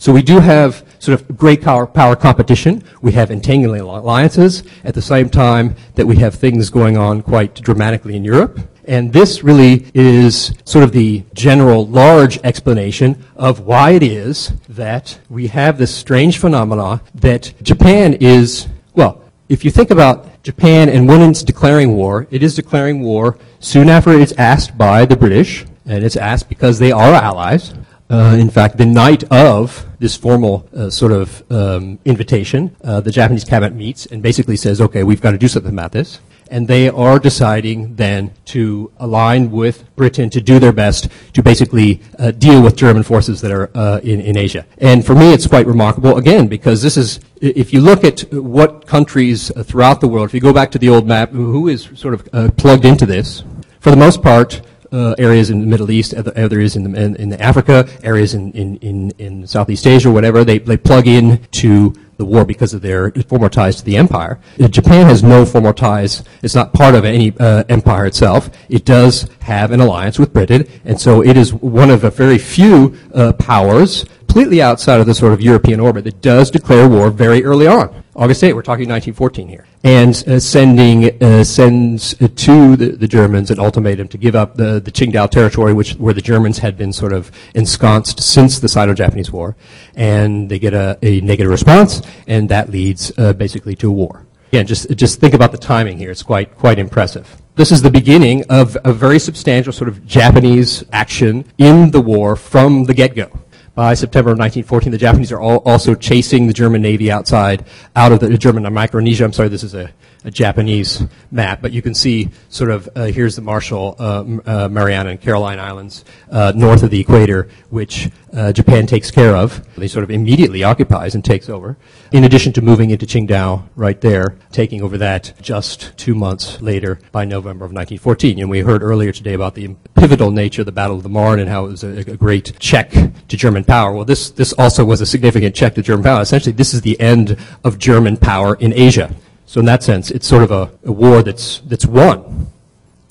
So 0.00 0.12
we 0.12 0.22
do 0.22 0.38
have 0.38 0.86
sort 1.00 1.20
of 1.20 1.36
great 1.36 1.60
power, 1.60 1.84
power 1.84 2.14
competition. 2.14 2.84
We 3.02 3.10
have 3.12 3.32
entangling 3.32 3.80
alliances 3.80 4.62
at 4.84 4.94
the 4.94 5.02
same 5.02 5.28
time 5.28 5.74
that 5.96 6.06
we 6.06 6.16
have 6.16 6.36
things 6.36 6.70
going 6.70 6.96
on 6.96 7.20
quite 7.20 7.56
dramatically 7.56 8.14
in 8.14 8.24
Europe. 8.24 8.60
And 8.84 9.12
this 9.12 9.42
really 9.42 9.86
is 9.94 10.52
sort 10.64 10.84
of 10.84 10.92
the 10.92 11.24
general 11.34 11.84
large 11.84 12.38
explanation 12.44 13.24
of 13.34 13.60
why 13.60 13.90
it 13.90 14.04
is 14.04 14.52
that 14.68 15.18
we 15.28 15.48
have 15.48 15.78
this 15.78 15.92
strange 15.92 16.38
phenomena 16.38 17.02
that 17.16 17.52
Japan 17.62 18.14
is, 18.14 18.68
well, 18.94 19.24
if 19.48 19.64
you 19.64 19.72
think 19.72 19.90
about 19.90 20.44
Japan 20.44 20.88
and 20.88 21.08
when 21.08 21.22
it's 21.22 21.42
declaring 21.42 21.96
war, 21.96 22.28
it 22.30 22.44
is 22.44 22.54
declaring 22.54 23.02
war 23.02 23.36
soon 23.58 23.88
after 23.88 24.12
it's 24.12 24.32
asked 24.38 24.78
by 24.78 25.04
the 25.04 25.16
British, 25.16 25.66
and 25.84 26.04
it's 26.04 26.16
asked 26.16 26.48
because 26.48 26.78
they 26.78 26.92
are 26.92 27.14
allies. 27.14 27.74
Uh, 28.10 28.36
in 28.38 28.48
fact, 28.48 28.78
the 28.78 28.86
night 28.86 29.24
of 29.30 29.84
this 29.98 30.16
formal 30.16 30.66
uh, 30.74 30.88
sort 30.88 31.12
of 31.12 31.42
um, 31.52 31.98
invitation, 32.04 32.74
uh, 32.82 33.00
the 33.00 33.10
Japanese 33.10 33.44
cabinet 33.44 33.74
meets 33.74 34.06
and 34.06 34.22
basically 34.22 34.56
says, 34.56 34.80
okay, 34.80 35.04
we've 35.04 35.20
got 35.20 35.32
to 35.32 35.38
do 35.38 35.48
something 35.48 35.72
about 35.72 35.92
this 35.92 36.20
and 36.50 36.66
they 36.66 36.88
are 36.88 37.18
deciding 37.18 37.94
then 37.96 38.32
to 38.46 38.90
align 38.98 39.50
with 39.50 39.84
Britain 39.96 40.30
to 40.30 40.40
do 40.40 40.58
their 40.58 40.72
best 40.72 41.08
to 41.34 41.42
basically 41.42 42.00
uh, 42.18 42.30
deal 42.30 42.62
with 42.62 42.76
German 42.76 43.02
forces 43.02 43.40
that 43.40 43.50
are 43.50 43.70
uh, 43.76 44.00
in, 44.02 44.20
in 44.20 44.36
Asia. 44.36 44.64
And 44.78 45.04
for 45.04 45.14
me, 45.14 45.32
it's 45.32 45.46
quite 45.46 45.66
remarkable, 45.66 46.16
again, 46.16 46.48
because 46.48 46.82
this 46.82 46.96
is, 46.96 47.20
if 47.40 47.72
you 47.72 47.80
look 47.80 48.04
at 48.04 48.20
what 48.32 48.86
countries 48.86 49.50
uh, 49.50 49.62
throughout 49.62 50.00
the 50.00 50.08
world, 50.08 50.26
if 50.26 50.34
you 50.34 50.40
go 50.40 50.52
back 50.52 50.70
to 50.72 50.78
the 50.78 50.88
old 50.88 51.06
map, 51.06 51.30
who 51.30 51.68
is 51.68 51.88
sort 51.94 52.14
of 52.14 52.56
plugged 52.56 52.84
into 52.84 53.06
this, 53.06 53.44
for 53.80 53.90
the 53.90 53.96
most 53.96 54.22
part, 54.22 54.62
uh, 54.92 55.14
areas 55.18 55.50
in 55.50 55.60
the 55.60 55.66
Middle 55.66 55.90
East, 55.90 56.14
other 56.14 56.32
areas 56.36 56.76
in, 56.76 56.90
the, 56.90 57.02
in, 57.02 57.16
in 57.16 57.32
Africa, 57.34 57.88
areas 58.02 58.34
in, 58.34 58.52
in, 58.52 58.76
in, 58.78 59.10
in 59.18 59.46
Southeast 59.46 59.86
Asia, 59.86 60.10
whatever, 60.10 60.44
they, 60.44 60.58
they 60.58 60.76
plug 60.76 61.06
in 61.06 61.44
to 61.52 61.94
the 62.18 62.24
war 62.24 62.44
because 62.44 62.74
of 62.74 62.82
their 62.82 63.12
former 63.28 63.48
ties 63.48 63.76
to 63.76 63.84
the 63.84 63.96
empire. 63.96 64.40
Japan 64.70 65.06
has 65.06 65.22
no 65.22 65.46
formal 65.46 65.72
ties. 65.72 66.24
It's 66.42 66.54
not 66.54 66.72
part 66.72 66.96
of 66.96 67.04
any 67.04 67.32
uh, 67.38 67.62
empire 67.68 68.06
itself. 68.06 68.50
It 68.68 68.84
does 68.84 69.28
have 69.40 69.70
an 69.70 69.80
alliance 69.80 70.18
with 70.18 70.32
Britain, 70.32 70.66
and 70.84 71.00
so 71.00 71.22
it 71.22 71.36
is 71.36 71.54
one 71.54 71.90
of 71.90 72.02
a 72.04 72.10
very 72.10 72.38
few 72.38 72.96
uh, 73.14 73.32
powers 73.34 74.04
completely 74.38 74.62
outside 74.62 75.00
of 75.00 75.06
the 75.06 75.14
sort 75.14 75.32
of 75.32 75.40
European 75.40 75.80
orbit 75.80 76.04
that 76.04 76.20
does 76.22 76.48
declare 76.48 76.88
war 76.88 77.10
very 77.10 77.44
early 77.44 77.66
on. 77.66 78.04
August 78.14 78.44
8, 78.44 78.52
we're 78.52 78.62
talking 78.62 78.88
1914 78.88 79.48
here. 79.48 79.66
And 79.82 80.14
uh, 80.28 80.38
sending, 80.38 81.20
uh, 81.20 81.42
sends 81.42 82.14
to 82.14 82.76
the, 82.76 82.90
the, 82.92 83.08
Germans 83.08 83.50
an 83.50 83.58
ultimatum 83.58 84.06
to 84.06 84.16
give 84.16 84.36
up 84.36 84.54
the, 84.54 84.78
the 84.78 84.92
Qingdao 84.92 85.28
territory, 85.30 85.72
which, 85.72 85.94
where 85.94 86.14
the 86.14 86.20
Germans 86.20 86.58
had 86.58 86.76
been 86.76 86.92
sort 86.92 87.12
of 87.12 87.32
ensconced 87.56 88.22
since 88.22 88.60
the 88.60 88.68
Sino-Japanese 88.68 89.32
War. 89.32 89.56
And 89.96 90.48
they 90.48 90.60
get 90.60 90.72
a, 90.72 90.96
a 91.02 91.20
negative 91.22 91.50
response, 91.50 92.00
and 92.28 92.48
that 92.48 92.70
leads 92.70 93.10
uh, 93.18 93.32
basically 93.32 93.74
to 93.74 93.88
a 93.88 93.92
war. 93.92 94.24
Again, 94.52 94.68
just, 94.68 94.88
just 94.94 95.18
think 95.18 95.34
about 95.34 95.50
the 95.50 95.58
timing 95.58 95.98
here. 95.98 96.12
It's 96.12 96.22
quite, 96.22 96.56
quite 96.56 96.78
impressive. 96.78 97.42
This 97.56 97.72
is 97.72 97.82
the 97.82 97.90
beginning 97.90 98.44
of 98.48 98.78
a 98.84 98.92
very 98.92 99.18
substantial 99.18 99.72
sort 99.72 99.88
of 99.88 100.06
Japanese 100.06 100.84
action 100.92 101.44
in 101.58 101.90
the 101.90 102.00
war 102.00 102.36
from 102.36 102.84
the 102.84 102.94
get-go. 102.94 103.32
By 103.78 103.94
September 103.94 104.32
of 104.32 104.38
1914, 104.40 104.90
the 104.90 104.98
Japanese 104.98 105.30
are 105.30 105.38
all 105.38 105.58
also 105.58 105.94
chasing 105.94 106.48
the 106.48 106.52
German 106.52 106.82
Navy 106.82 107.12
outside, 107.12 107.64
out 107.94 108.10
of 108.10 108.18
the 108.18 108.36
German 108.36 108.64
Micronesia. 108.72 109.24
I'm 109.24 109.32
sorry, 109.32 109.50
this 109.50 109.62
is 109.62 109.72
a 109.72 109.92
a 110.28 110.30
Japanese 110.30 111.02
map, 111.30 111.60
but 111.60 111.72
you 111.72 111.82
can 111.82 111.94
see 111.94 112.28
sort 112.50 112.70
of 112.70 112.88
uh, 112.94 113.06
here's 113.06 113.34
the 113.34 113.42
Marshall, 113.42 113.96
uh, 113.98 114.24
uh, 114.44 114.68
Mariana, 114.68 115.10
and 115.10 115.20
Caroline 115.20 115.58
Islands 115.58 116.04
uh, 116.30 116.52
north 116.54 116.82
of 116.82 116.90
the 116.90 117.00
equator, 117.00 117.48
which 117.70 118.10
uh, 118.34 118.52
Japan 118.52 118.86
takes 118.86 119.10
care 119.10 119.34
of. 119.34 119.66
They 119.76 119.88
sort 119.88 120.04
of 120.04 120.10
immediately 120.10 120.62
occupies 120.62 121.14
and 121.14 121.24
takes 121.24 121.48
over, 121.48 121.78
in 122.12 122.24
addition 122.24 122.52
to 122.52 122.62
moving 122.62 122.90
into 122.90 123.06
Qingdao 123.06 123.68
right 123.74 123.98
there, 124.02 124.36
taking 124.52 124.82
over 124.82 124.98
that 124.98 125.32
just 125.40 125.96
two 125.96 126.14
months 126.14 126.60
later 126.60 127.00
by 127.10 127.24
November 127.24 127.64
of 127.64 127.72
1914. 127.72 128.38
And 128.38 128.50
we 128.50 128.60
heard 128.60 128.82
earlier 128.82 129.12
today 129.12 129.32
about 129.32 129.54
the 129.54 129.74
pivotal 129.94 130.30
nature 130.30 130.60
of 130.62 130.66
the 130.66 130.72
Battle 130.72 130.96
of 130.96 131.02
the 131.02 131.08
Marne 131.08 131.40
and 131.40 131.48
how 131.48 131.64
it 131.64 131.70
was 131.70 131.84
a, 131.84 132.00
a 132.00 132.16
great 132.16 132.52
check 132.60 132.90
to 132.90 133.36
German 133.36 133.64
power. 133.64 133.94
Well, 133.94 134.04
this, 134.04 134.30
this 134.30 134.52
also 134.52 134.84
was 134.84 135.00
a 135.00 135.06
significant 135.06 135.54
check 135.54 135.74
to 135.76 135.82
German 135.82 136.04
power. 136.04 136.20
Essentially, 136.20 136.52
this 136.52 136.74
is 136.74 136.82
the 136.82 137.00
end 137.00 137.38
of 137.64 137.78
German 137.78 138.18
power 138.18 138.56
in 138.56 138.74
Asia. 138.74 139.10
So 139.48 139.60
in 139.60 139.64
that 139.64 139.82
sense, 139.82 140.10
it's 140.10 140.28
sort 140.28 140.42
of 140.42 140.50
a, 140.50 140.70
a 140.84 140.92
war 140.92 141.22
that's, 141.22 141.60
that's 141.60 141.86
won. 141.86 142.48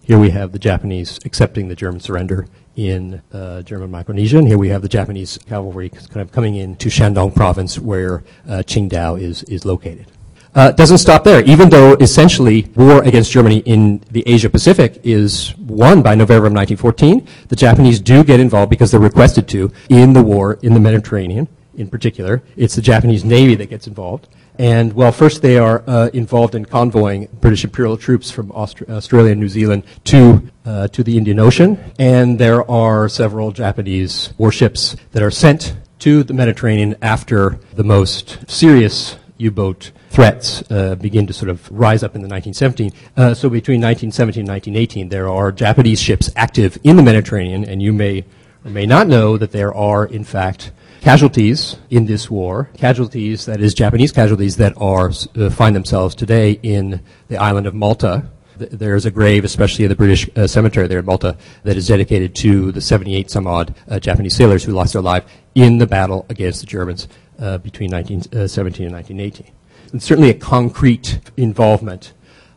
Here 0.04 0.20
we 0.20 0.30
have 0.30 0.52
the 0.52 0.60
Japanese 0.60 1.20
accepting 1.26 1.68
the 1.68 1.76
German 1.76 2.00
surrender 2.00 2.46
in 2.76 3.24
uh, 3.34 3.64
German 3.64 3.90
Micronesia, 3.90 4.38
and 4.38 4.48
here 4.48 4.60
we 4.60 4.70
have 4.70 4.84
the 4.84 4.88
Japanese 4.88 5.40
cavalry 5.48 5.90
kind 5.90 6.22
of 6.22 6.32
coming 6.32 6.54
into 6.54 6.90
Shandong 6.90 7.34
province 7.34 7.80
where 7.80 8.24
uh, 8.48 8.62
Qingdao 8.68 9.20
is, 9.20 9.42
is 9.46 9.66
located. 9.66 10.06
Uh, 10.54 10.72
doesn't 10.74 11.00
stop 11.00 11.24
there. 11.24 11.44
Even 11.46 11.72
though 11.72 11.96
essentially 11.96 12.70
war 12.76 13.04
against 13.04 13.32
Germany 13.32 13.64
in 13.66 14.04
the 14.12 14.22
Asia 14.28 14.48
Pacific 14.48 15.02
is 15.04 15.56
won 15.58 16.04
by 16.04 16.14
November 16.14 16.46
of 16.46 16.54
1914, 16.54 17.28
the 17.48 17.56
Japanese 17.56 18.00
do 18.00 18.24
get 18.24 18.40
involved 18.40 18.70
because 18.70 18.92
they're 18.92 19.00
requested 19.00 19.48
to 19.48 19.72
in 19.90 20.14
the 20.14 20.22
war 20.22 20.60
in 20.62 20.76
the 20.76 20.80
Mediterranean 20.80 21.48
in 21.78 21.90
particular. 21.90 22.44
It's 22.56 22.76
the 22.76 22.82
Japanese 22.82 23.26
Navy 23.26 23.56
that 23.56 23.72
gets 23.72 23.88
involved. 23.88 24.28
And 24.60 24.94
well, 24.94 25.12
first 25.12 25.42
they 25.42 25.58
are 25.58 25.84
uh, 25.88 26.10
involved 26.14 26.56
in 26.56 26.66
convoying 26.66 27.28
British 27.42 27.64
Imperial 27.64 27.98
troops 27.98 28.32
from 28.32 28.52
Aust- 28.52 28.82
Australia 28.90 29.32
and 29.32 29.40
New 29.40 29.50
Zealand 29.50 29.84
to 30.06 30.50
uh, 30.66 30.88
to 30.90 31.04
the 31.04 31.18
Indian 31.18 31.40
Ocean, 31.40 31.78
and 31.98 32.40
there 32.40 32.70
are 32.70 33.08
several 33.08 33.52
Japanese 33.52 34.34
warships 34.38 34.96
that 35.12 35.24
are 35.24 35.32
sent 35.32 35.78
to 36.00 36.24
the 36.24 36.34
Mediterranean 36.34 36.96
after 37.02 37.60
the 37.74 37.84
most 37.84 38.50
serious 38.50 39.18
U-boat 39.38 39.92
threats 40.10 40.64
uh, 40.72 40.96
begin 40.96 41.28
to 41.28 41.34
sort 41.34 41.50
of 41.50 41.70
rise 41.72 42.04
up 42.04 42.16
in 42.16 42.22
the 42.22 42.28
1917. 42.28 42.92
Uh, 43.16 43.34
so 43.34 43.50
between 43.50 43.80
1917 43.82 44.42
and 44.42 44.50
1918, 44.50 45.10
there 45.10 45.30
are 45.30 45.52
Japanese 45.52 46.02
ships 46.02 46.30
active 46.36 46.78
in 46.84 46.96
the 46.96 47.04
Mediterranean, 47.04 47.64
and 47.64 47.82
you 47.82 47.94
may 47.94 48.26
or 48.66 48.72
may 48.72 48.86
not 48.86 49.08
know 49.08 49.38
that 49.38 49.52
there 49.52 49.74
are, 49.74 50.06
in 50.06 50.24
fact, 50.24 50.72
casualties 51.08 51.78
in 51.90 52.06
this 52.06 52.30
war, 52.30 52.70
casualties, 52.76 53.46
that 53.46 53.62
is, 53.62 53.74
Japanese 53.74 54.12
casualties 54.12 54.58
that 54.58 54.74
are, 54.76 55.10
uh, 55.38 55.50
find 55.50 55.74
themselves 55.74 56.14
today 56.14 56.60
in 56.64 57.02
the 57.30 57.38
island 57.38 57.66
of 57.66 57.74
Malta. 57.74 58.30
there's 58.58 59.06
a 59.06 59.12
grave, 59.12 59.46
especially 59.46 59.86
in 59.86 59.90
the 59.90 59.96
British 59.96 60.30
uh, 60.36 60.46
cemetery 60.48 60.86
there 60.86 61.00
in 61.00 61.06
Malta, 61.06 61.38
that 61.64 61.78
is 61.78 61.88
dedicated 61.88 62.36
to 62.36 62.74
the 62.74 62.82
78 62.82 63.32
some 63.32 63.48
odd 63.48 63.74
uh, 63.88 64.00
Japanese 64.00 64.36
sailors 64.36 64.66
who 64.66 64.74
lost 64.74 64.92
their 64.92 65.02
life 65.02 65.24
in 65.56 65.78
the 65.78 65.88
battle 65.88 66.26
against 66.28 66.60
the 66.60 66.68
Germans 66.68 67.08
uh, 67.40 67.58
between 67.60 67.90
1917 67.90 68.84
uh, 68.84 68.88
and 68.88 68.96
1918. 68.96 69.54
And 69.94 70.04
certainly 70.04 70.30
a 70.30 70.34
concrete 70.34 71.22
involvement 71.38 72.12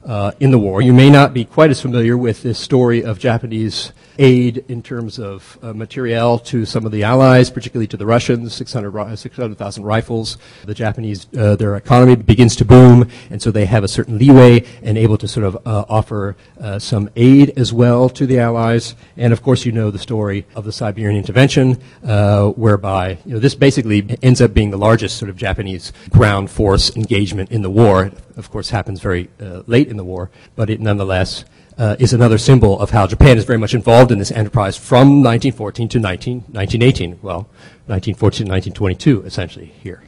uh, 0.04 0.32
in 0.40 0.50
the 0.50 0.58
war. 0.58 0.82
You 0.82 0.92
may 0.92 1.10
not 1.10 1.34
be 1.34 1.44
quite 1.44 1.70
as 1.70 1.80
familiar 1.80 2.16
with 2.16 2.42
this 2.42 2.58
story 2.58 3.04
of 3.04 3.18
Japanese 3.18 3.92
aid 4.20 4.64
in 4.68 4.82
terms 4.82 5.18
of 5.18 5.58
uh, 5.62 5.72
materiel 5.72 6.38
to 6.38 6.64
some 6.66 6.84
of 6.84 6.92
the 6.92 7.02
allies, 7.02 7.50
particularly 7.50 7.86
to 7.86 7.96
the 7.96 8.06
Russians, 8.06 8.54
600,000 8.54 9.16
600, 9.16 9.84
rifles. 9.84 10.36
The 10.64 10.74
Japanese, 10.74 11.26
uh, 11.36 11.56
their 11.56 11.76
economy 11.76 12.16
begins 12.16 12.54
to 12.56 12.64
boom, 12.64 13.08
and 13.30 13.40
so 13.40 13.50
they 13.50 13.64
have 13.64 13.82
a 13.82 13.88
certain 13.88 14.18
leeway 14.18 14.64
and 14.82 14.98
able 14.98 15.16
to 15.18 15.26
sort 15.26 15.46
of 15.46 15.56
uh, 15.66 15.84
offer 15.88 16.36
uh, 16.60 16.78
some 16.78 17.08
aid 17.16 17.54
as 17.56 17.72
well 17.72 18.08
to 18.10 18.26
the 18.26 18.38
allies. 18.38 18.94
And 19.16 19.32
of 19.32 19.42
course, 19.42 19.64
you 19.64 19.72
know 19.72 19.90
the 19.90 19.98
story 19.98 20.46
of 20.54 20.64
the 20.64 20.72
Siberian 20.72 21.16
intervention, 21.16 21.80
uh, 22.04 22.48
whereby 22.50 23.18
you 23.24 23.34
know, 23.34 23.38
this 23.38 23.54
basically 23.54 24.18
ends 24.22 24.40
up 24.40 24.52
being 24.52 24.70
the 24.70 24.78
largest 24.78 25.16
sort 25.16 25.30
of 25.30 25.36
Japanese 25.36 25.92
ground 26.10 26.50
force 26.50 26.94
engagement 26.94 27.50
in 27.50 27.62
the 27.62 27.70
war. 27.70 28.06
It, 28.06 28.14
of 28.36 28.50
course, 28.50 28.70
happens 28.70 29.00
very 29.00 29.28
uh, 29.40 29.62
late 29.66 29.89
in 29.90 29.96
the 29.96 30.04
war, 30.04 30.30
but 30.56 30.70
it 30.70 30.80
nonetheless 30.80 31.44
uh, 31.78 31.96
is 31.98 32.12
another 32.12 32.38
symbol 32.38 32.78
of 32.78 32.90
how 32.90 33.06
Japan 33.06 33.38
is 33.38 33.44
very 33.44 33.58
much 33.58 33.74
involved 33.74 34.12
in 34.12 34.18
this 34.18 34.30
enterprise 34.30 34.76
from 34.76 35.22
1914 35.22 35.88
to 35.88 35.98
19, 35.98 36.34
1918. 36.52 37.18
Well, 37.22 37.48
1914 37.86 38.46
to 38.46 38.52
1922, 38.52 39.22
essentially, 39.22 39.66
here. 39.82 40.02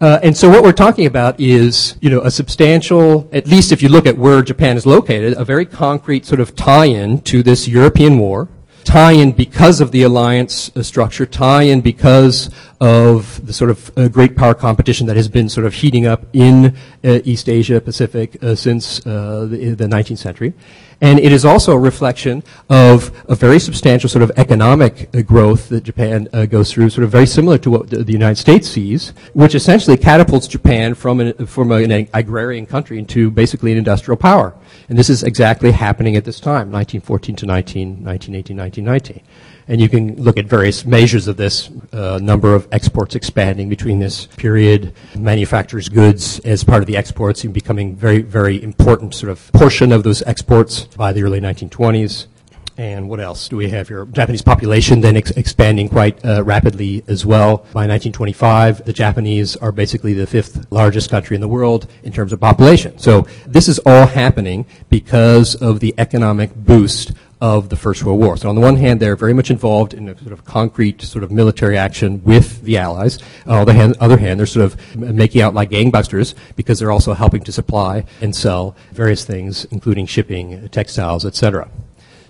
Uh, 0.00 0.20
and 0.22 0.36
so 0.36 0.48
what 0.48 0.62
we're 0.62 0.72
talking 0.72 1.06
about 1.06 1.40
is, 1.40 1.96
you 2.00 2.08
know, 2.08 2.20
a 2.20 2.30
substantial, 2.30 3.28
at 3.32 3.48
least 3.48 3.72
if 3.72 3.82
you 3.82 3.88
look 3.88 4.06
at 4.06 4.16
where 4.16 4.42
Japan 4.42 4.76
is 4.76 4.86
located, 4.86 5.36
a 5.36 5.44
very 5.44 5.66
concrete 5.66 6.24
sort 6.24 6.40
of 6.40 6.54
tie-in 6.54 7.20
to 7.22 7.42
this 7.42 7.66
European 7.66 8.16
war, 8.18 8.48
tie-in 8.88 9.32
because 9.32 9.82
of 9.82 9.92
the 9.92 10.02
alliance 10.02 10.74
uh, 10.74 10.82
structure, 10.82 11.26
tie-in 11.26 11.82
because 11.82 12.48
of 12.80 13.44
the 13.46 13.52
sort 13.52 13.70
of 13.70 13.92
uh, 13.98 14.08
great 14.08 14.34
power 14.34 14.54
competition 14.54 15.06
that 15.06 15.16
has 15.16 15.28
been 15.28 15.46
sort 15.46 15.66
of 15.66 15.74
heating 15.74 16.06
up 16.06 16.24
in 16.32 16.74
uh, 17.04 17.20
East 17.24 17.50
Asia 17.50 17.82
Pacific 17.82 18.38
since 18.54 19.00
the, 19.00 19.74
the 19.76 19.86
19th 19.86 20.16
century. 20.16 20.54
And 21.00 21.20
it 21.20 21.30
is 21.30 21.44
also 21.44 21.72
a 21.72 21.78
reflection 21.78 22.42
of 22.68 23.12
a 23.28 23.36
very 23.36 23.60
substantial 23.60 24.08
sort 24.08 24.22
of 24.22 24.32
economic 24.36 25.08
uh, 25.14 25.22
growth 25.22 25.68
that 25.68 25.84
Japan 25.84 26.28
uh, 26.32 26.46
goes 26.46 26.72
through, 26.72 26.90
sort 26.90 27.04
of 27.04 27.10
very 27.10 27.26
similar 27.26 27.56
to 27.58 27.70
what 27.70 27.90
the, 27.90 28.02
the, 28.02 28.12
United 28.12 28.36
States 28.36 28.68
sees, 28.68 29.10
which 29.32 29.54
essentially 29.54 29.96
catapults 29.96 30.48
Japan 30.48 30.94
from 30.94 31.20
an, 31.20 31.46
from 31.46 31.70
an 31.70 32.08
agrarian 32.12 32.66
country 32.66 32.98
into 32.98 33.30
basically 33.30 33.70
an 33.70 33.78
industrial 33.78 34.16
power. 34.16 34.54
And 34.88 34.98
this 34.98 35.08
is 35.08 35.22
exactly 35.22 35.70
happening 35.70 36.16
at 36.16 36.24
this 36.24 36.40
time, 36.40 36.72
1914 36.72 37.36
to 37.36 37.46
19, 37.46 38.04
1918, 38.04 38.56
1919. 38.56 39.22
And 39.68 39.82
you 39.82 39.88
can 39.90 40.16
look 40.16 40.38
at 40.38 40.46
various 40.46 40.86
measures 40.86 41.28
of 41.28 41.36
this 41.36 41.70
uh, 41.92 42.18
number 42.22 42.54
of 42.54 42.66
exports 42.72 43.14
expanding 43.14 43.68
between 43.68 43.98
this 43.98 44.26
period, 44.26 44.94
manufacturers' 45.14 45.90
goods 45.90 46.40
as 46.40 46.64
part 46.64 46.82
of 46.82 46.86
the 46.86 46.96
exports 46.96 47.44
becoming 47.44 47.94
very, 47.94 48.22
very 48.22 48.62
important 48.62 49.14
sort 49.14 49.30
of 49.30 49.52
portion 49.52 49.92
of 49.92 50.04
those 50.04 50.22
exports 50.22 50.84
by 50.96 51.12
the 51.12 51.22
early 51.22 51.40
1920s. 51.40 52.26
And 52.78 53.08
what 53.08 53.18
else 53.18 53.48
do 53.48 53.56
we 53.56 53.70
have 53.70 53.88
here? 53.88 54.06
Japanese 54.06 54.40
population 54.40 55.00
then 55.00 55.16
ex- 55.16 55.32
expanding 55.32 55.88
quite 55.88 56.24
uh, 56.24 56.44
rapidly 56.44 57.02
as 57.08 57.26
well. 57.26 57.56
By 57.74 57.88
1925, 57.88 58.84
the 58.84 58.92
Japanese 58.92 59.56
are 59.56 59.72
basically 59.72 60.14
the 60.14 60.28
fifth 60.28 60.70
largest 60.70 61.10
country 61.10 61.34
in 61.34 61.40
the 61.40 61.48
world 61.48 61.90
in 62.04 62.12
terms 62.12 62.32
of 62.32 62.38
population. 62.38 62.96
So 62.96 63.26
this 63.48 63.66
is 63.66 63.80
all 63.80 64.06
happening 64.06 64.64
because 64.90 65.56
of 65.56 65.80
the 65.80 65.92
economic 65.98 66.54
boost 66.54 67.10
of 67.40 67.68
the 67.68 67.74
First 67.74 68.04
World 68.04 68.20
War. 68.20 68.36
So 68.36 68.48
on 68.48 68.54
the 68.54 68.60
one 68.60 68.76
hand, 68.76 69.00
they're 69.00 69.16
very 69.16 69.34
much 69.34 69.50
involved 69.50 69.92
in 69.92 70.08
a 70.08 70.16
sort 70.16 70.32
of 70.32 70.44
concrete 70.44 71.02
sort 71.02 71.24
of 71.24 71.32
military 71.32 71.76
action 71.76 72.22
with 72.22 72.62
the 72.62 72.78
Allies. 72.78 73.18
On 73.46 73.66
the 73.66 73.72
hand, 73.72 73.96
other 73.98 74.18
hand, 74.18 74.38
they're 74.38 74.46
sort 74.46 74.66
of 74.66 74.96
making 74.96 75.40
out 75.42 75.52
like 75.52 75.70
gangbusters 75.70 76.34
because 76.54 76.78
they're 76.78 76.92
also 76.92 77.12
helping 77.12 77.42
to 77.42 77.50
supply 77.50 78.04
and 78.20 78.34
sell 78.36 78.76
various 78.92 79.24
things, 79.24 79.64
including 79.66 80.06
shipping, 80.06 80.68
textiles, 80.68 81.24
etc. 81.24 81.68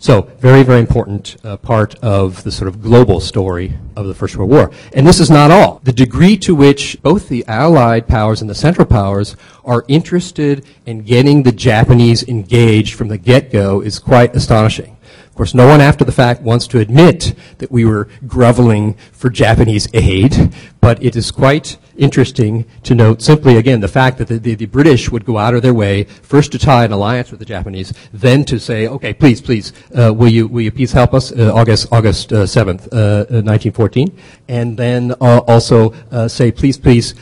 So, 0.00 0.22
very, 0.38 0.62
very 0.62 0.80
important 0.80 1.36
uh, 1.44 1.56
part 1.56 1.96
of 1.96 2.44
the 2.44 2.52
sort 2.52 2.68
of 2.68 2.80
global 2.80 3.18
story 3.18 3.72
of 3.96 4.06
the 4.06 4.14
First 4.14 4.36
World 4.36 4.50
War. 4.50 4.70
And 4.92 5.06
this 5.06 5.18
is 5.18 5.28
not 5.28 5.50
all. 5.50 5.80
The 5.82 5.92
degree 5.92 6.36
to 6.38 6.54
which 6.54 7.02
both 7.02 7.28
the 7.28 7.44
Allied 7.48 8.06
powers 8.06 8.40
and 8.40 8.48
the 8.48 8.54
Central 8.54 8.86
powers 8.86 9.36
are 9.64 9.84
interested 9.88 10.64
in 10.86 11.02
getting 11.02 11.42
the 11.42 11.52
Japanese 11.52 12.22
engaged 12.28 12.94
from 12.94 13.08
the 13.08 13.18
get 13.18 13.50
go 13.50 13.80
is 13.80 13.98
quite 13.98 14.36
astonishing 14.36 14.97
course, 15.38 15.54
no 15.54 15.68
one 15.68 15.80
after 15.80 16.04
the 16.04 16.12
fact 16.12 16.42
wants 16.42 16.66
to 16.66 16.80
admit 16.80 17.34
that 17.58 17.70
we 17.70 17.84
were 17.84 18.08
groveling 18.26 18.94
for 19.12 19.30
Japanese 19.30 19.88
aid, 19.94 20.52
but 20.80 21.00
it 21.02 21.14
is 21.14 21.30
quite 21.30 21.78
interesting 21.96 22.64
to 22.82 22.94
note 22.94 23.22
simply, 23.22 23.56
again, 23.56 23.80
the 23.80 23.88
fact 23.88 24.18
that 24.18 24.26
the, 24.26 24.38
the, 24.38 24.56
the, 24.56 24.66
British 24.66 25.10
would 25.10 25.24
go 25.24 25.38
out 25.38 25.54
of 25.54 25.62
their 25.62 25.72
way 25.74 26.04
first 26.04 26.50
to 26.52 26.58
tie 26.58 26.84
an 26.84 26.90
alliance 26.90 27.30
with 27.30 27.38
the 27.38 27.46
Japanese, 27.46 27.92
then 28.12 28.44
to 28.44 28.58
say, 28.58 28.88
okay, 28.88 29.14
please, 29.14 29.40
please, 29.40 29.72
uh, 29.94 30.12
will, 30.12 30.28
you, 30.28 30.48
will 30.48 30.60
you 30.60 30.72
please 30.72 30.92
help 30.92 31.14
us 31.14 31.30
uh, 31.30 31.52
August, 31.54 31.86
August 31.92 32.32
uh, 32.32 32.42
7th, 32.42 32.90
1914, 32.90 34.08
uh, 34.08 34.20
and 34.48 34.76
then 34.76 35.12
uh, 35.20 35.38
also 35.46 35.92
uh, 36.10 36.26
say, 36.26 36.50
please, 36.50 36.76
please, 36.76 37.14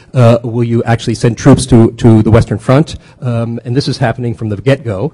will 0.42 0.64
you 0.64 0.82
actually 0.84 1.14
send 1.14 1.36
troops 1.36 1.66
to, 1.66 1.92
to 1.92 2.22
the 2.22 2.30
Western 2.30 2.58
Front? 2.58 2.96
Um, 3.20 3.60
and 3.66 3.76
this 3.76 3.88
is 3.88 3.98
happening 3.98 4.34
from 4.34 4.48
the 4.48 4.56
get-go, 4.56 5.12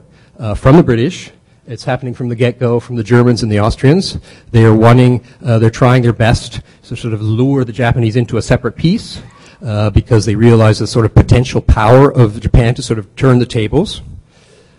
from 0.54 0.76
the 0.76 0.82
British, 0.85 1.32
it's 1.66 1.85
happening 1.85 2.14
from 2.14 2.28
the 2.28 2.35
get-go 2.35 2.81
from 2.81 2.97
the 2.97 3.04
Germans 3.04 3.42
and 3.42 3.50
the 3.52 3.61
Austrians. 3.61 4.19
They 4.50 4.64
are 4.64 4.75
wanting, 4.75 5.25
uh, 5.45 5.59
they're 5.59 5.71
trying 5.71 6.02
their 6.02 6.12
best 6.12 6.61
to 6.85 6.97
sort 6.97 7.14
of 7.14 7.23
lure 7.23 7.64
the 7.64 7.73
Japanese 7.73 8.16
into 8.16 8.37
a 8.37 8.42
separate 8.42 8.76
peace 8.76 9.23
uh, 9.62 9.90
because 9.90 10.26
they 10.26 10.35
realize 10.35 10.78
the 10.81 10.87
sort 10.87 11.04
of 11.04 11.14
potential 11.14 11.61
power 11.61 12.12
of 12.12 12.40
Japan 12.40 12.75
to 12.75 12.83
sort 12.83 12.99
of 12.99 13.14
turn 13.14 13.38
the 13.38 13.47
tables. 13.47 14.02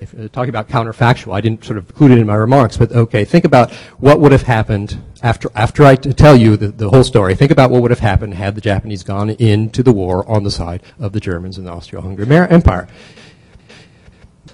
if, 0.04 0.14
uh, 0.14 0.28
talking 0.28 0.50
about 0.50 0.68
counterfactual, 0.68 1.34
I 1.34 1.42
didn't 1.42 1.64
sort 1.64 1.78
of 1.78 1.90
include 1.90 2.12
it 2.12 2.18
in 2.20 2.28
my 2.28 2.36
remarks, 2.36 2.78
but 2.78 2.92
okay, 2.92 3.26
think 3.26 3.46
about 3.46 3.72
what 4.00 4.20
would 4.20 4.32
have 4.32 4.44
happened 4.44 5.02
after, 5.24 5.50
after 5.56 5.84
I 5.84 5.96
t- 5.96 6.14
tell 6.14 6.36
you 6.36 6.58
the, 6.58 6.68
the 6.68 6.90
whole 6.90 7.04
story. 7.04 7.36
Think 7.36 7.52
about 7.52 7.72
what 7.72 7.82
would 7.82 7.92
have 7.92 8.00
happened 8.00 8.34
had 8.36 8.56
the 8.56 8.62
Japanese 8.62 9.04
gone 9.04 9.32
into 9.32 9.82
the 9.82 9.94
war 9.94 10.30
on 10.30 10.44
the 10.44 10.52
side 10.52 10.84
of 11.00 11.14
the 11.14 11.20
Germans 11.20 11.58
and 11.58 11.66
the 11.66 11.72
Austro-Hungarian 11.72 12.52
Empire. 12.52 12.88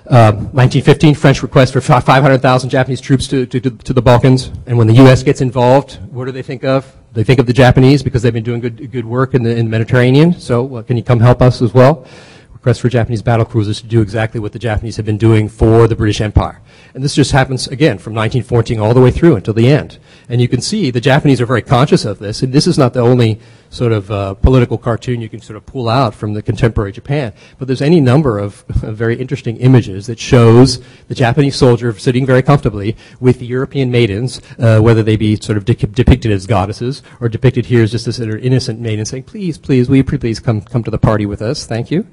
1915, 0.09 1.09
um, 1.09 1.15
French 1.15 1.43
request 1.43 1.73
for 1.73 1.81
500,000 1.81 2.69
Japanese 2.69 2.99
troops 2.99 3.27
to, 3.27 3.45
to, 3.45 3.59
to, 3.59 3.93
the 3.93 4.01
Balkans. 4.01 4.51
And 4.65 4.77
when 4.77 4.87
the 4.87 4.93
U.S. 4.95 5.21
gets 5.21 5.39
involved, 5.39 5.99
what 6.11 6.25
do 6.25 6.31
they 6.31 6.41
think 6.41 6.63
of? 6.63 6.95
They 7.13 7.23
think 7.23 7.39
of 7.39 7.45
the 7.45 7.53
Japanese 7.53 8.01
because 8.01 8.23
they've 8.23 8.33
been 8.33 8.43
doing 8.43 8.59
good, 8.59 8.91
good 8.91 9.05
work 9.05 9.35
in 9.35 9.43
the, 9.43 9.51
in 9.51 9.65
the 9.65 9.71
Mediterranean. 9.71 10.33
So 10.33 10.81
can 10.83 10.97
you 10.97 11.03
come 11.03 11.19
help 11.19 11.41
us 11.41 11.61
as 11.61 11.73
well? 11.73 12.07
Request 12.53 12.81
for 12.81 12.89
Japanese 12.89 13.21
battle 13.21 13.45
cruisers 13.45 13.81
to 13.81 13.87
do 13.87 14.01
exactly 14.01 14.39
what 14.39 14.51
the 14.51 14.59
Japanese 14.59 14.97
have 14.97 15.05
been 15.05 15.17
doing 15.17 15.47
for 15.47 15.87
the 15.87 15.95
British 15.95 16.21
Empire. 16.21 16.59
And 16.93 17.03
this 17.03 17.13
just 17.13 17.31
happens, 17.31 17.67
again, 17.67 17.99
from 17.99 18.13
1914 18.13 18.79
all 18.79 18.93
the 18.93 19.01
way 19.01 19.11
through 19.11 19.35
until 19.35 19.53
the 19.53 19.69
end. 19.69 19.99
And 20.27 20.41
you 20.41 20.47
can 20.47 20.59
see 20.59 20.91
the 20.91 20.99
Japanese 20.99 21.39
are 21.39 21.45
very 21.45 21.61
conscious 21.61 22.03
of 22.03 22.19
this. 22.19 22.41
And 22.41 22.51
this 22.51 22.67
is 22.67 22.77
not 22.77 22.93
the 22.93 22.99
only 22.99 23.39
sort 23.69 23.91
of 23.91 24.09
uh, 24.11 24.33
political 24.35 24.77
cartoon 24.77 25.21
you 25.21 25.29
can 25.29 25.41
sort 25.41 25.57
of 25.57 25.65
pull 25.65 25.89
out 25.89 26.13
from 26.13 26.33
the 26.33 26.41
contemporary 26.41 26.91
Japan. 26.91 27.33
But 27.57 27.67
there's 27.67 27.81
any 27.81 27.99
number 27.99 28.39
of, 28.39 28.63
very 28.67 29.15
interesting 29.19 29.57
images 29.57 30.07
that 30.07 30.19
shows 30.19 30.81
the 31.07 31.15
Japanese 31.15 31.55
soldier 31.55 31.93
sitting 31.97 32.25
very 32.25 32.41
comfortably 32.41 32.95
with 33.19 33.39
the 33.39 33.45
European 33.45 33.91
maidens, 33.91 34.41
uh, 34.57 34.79
whether 34.79 35.03
they 35.03 35.15
be 35.15 35.35
sort 35.35 35.57
of 35.57 35.65
de- 35.65 35.75
depicted 35.75 36.31
as 36.31 36.47
goddesses 36.47 37.03
or 37.19 37.29
depicted 37.29 37.65
here 37.65 37.83
as 37.83 37.91
just 37.91 38.05
this 38.05 38.19
innocent 38.19 38.79
maiden 38.79 39.05
saying, 39.05 39.23
please, 39.23 39.57
please, 39.57 39.89
will 39.89 39.97
you 39.97 40.03
please 40.03 40.39
come, 40.39 40.61
come 40.61 40.83
to 40.83 40.91
the 40.91 40.97
party 40.97 41.25
with 41.25 41.41
us? 41.41 41.65
Thank 41.65 41.91
you. 41.91 42.07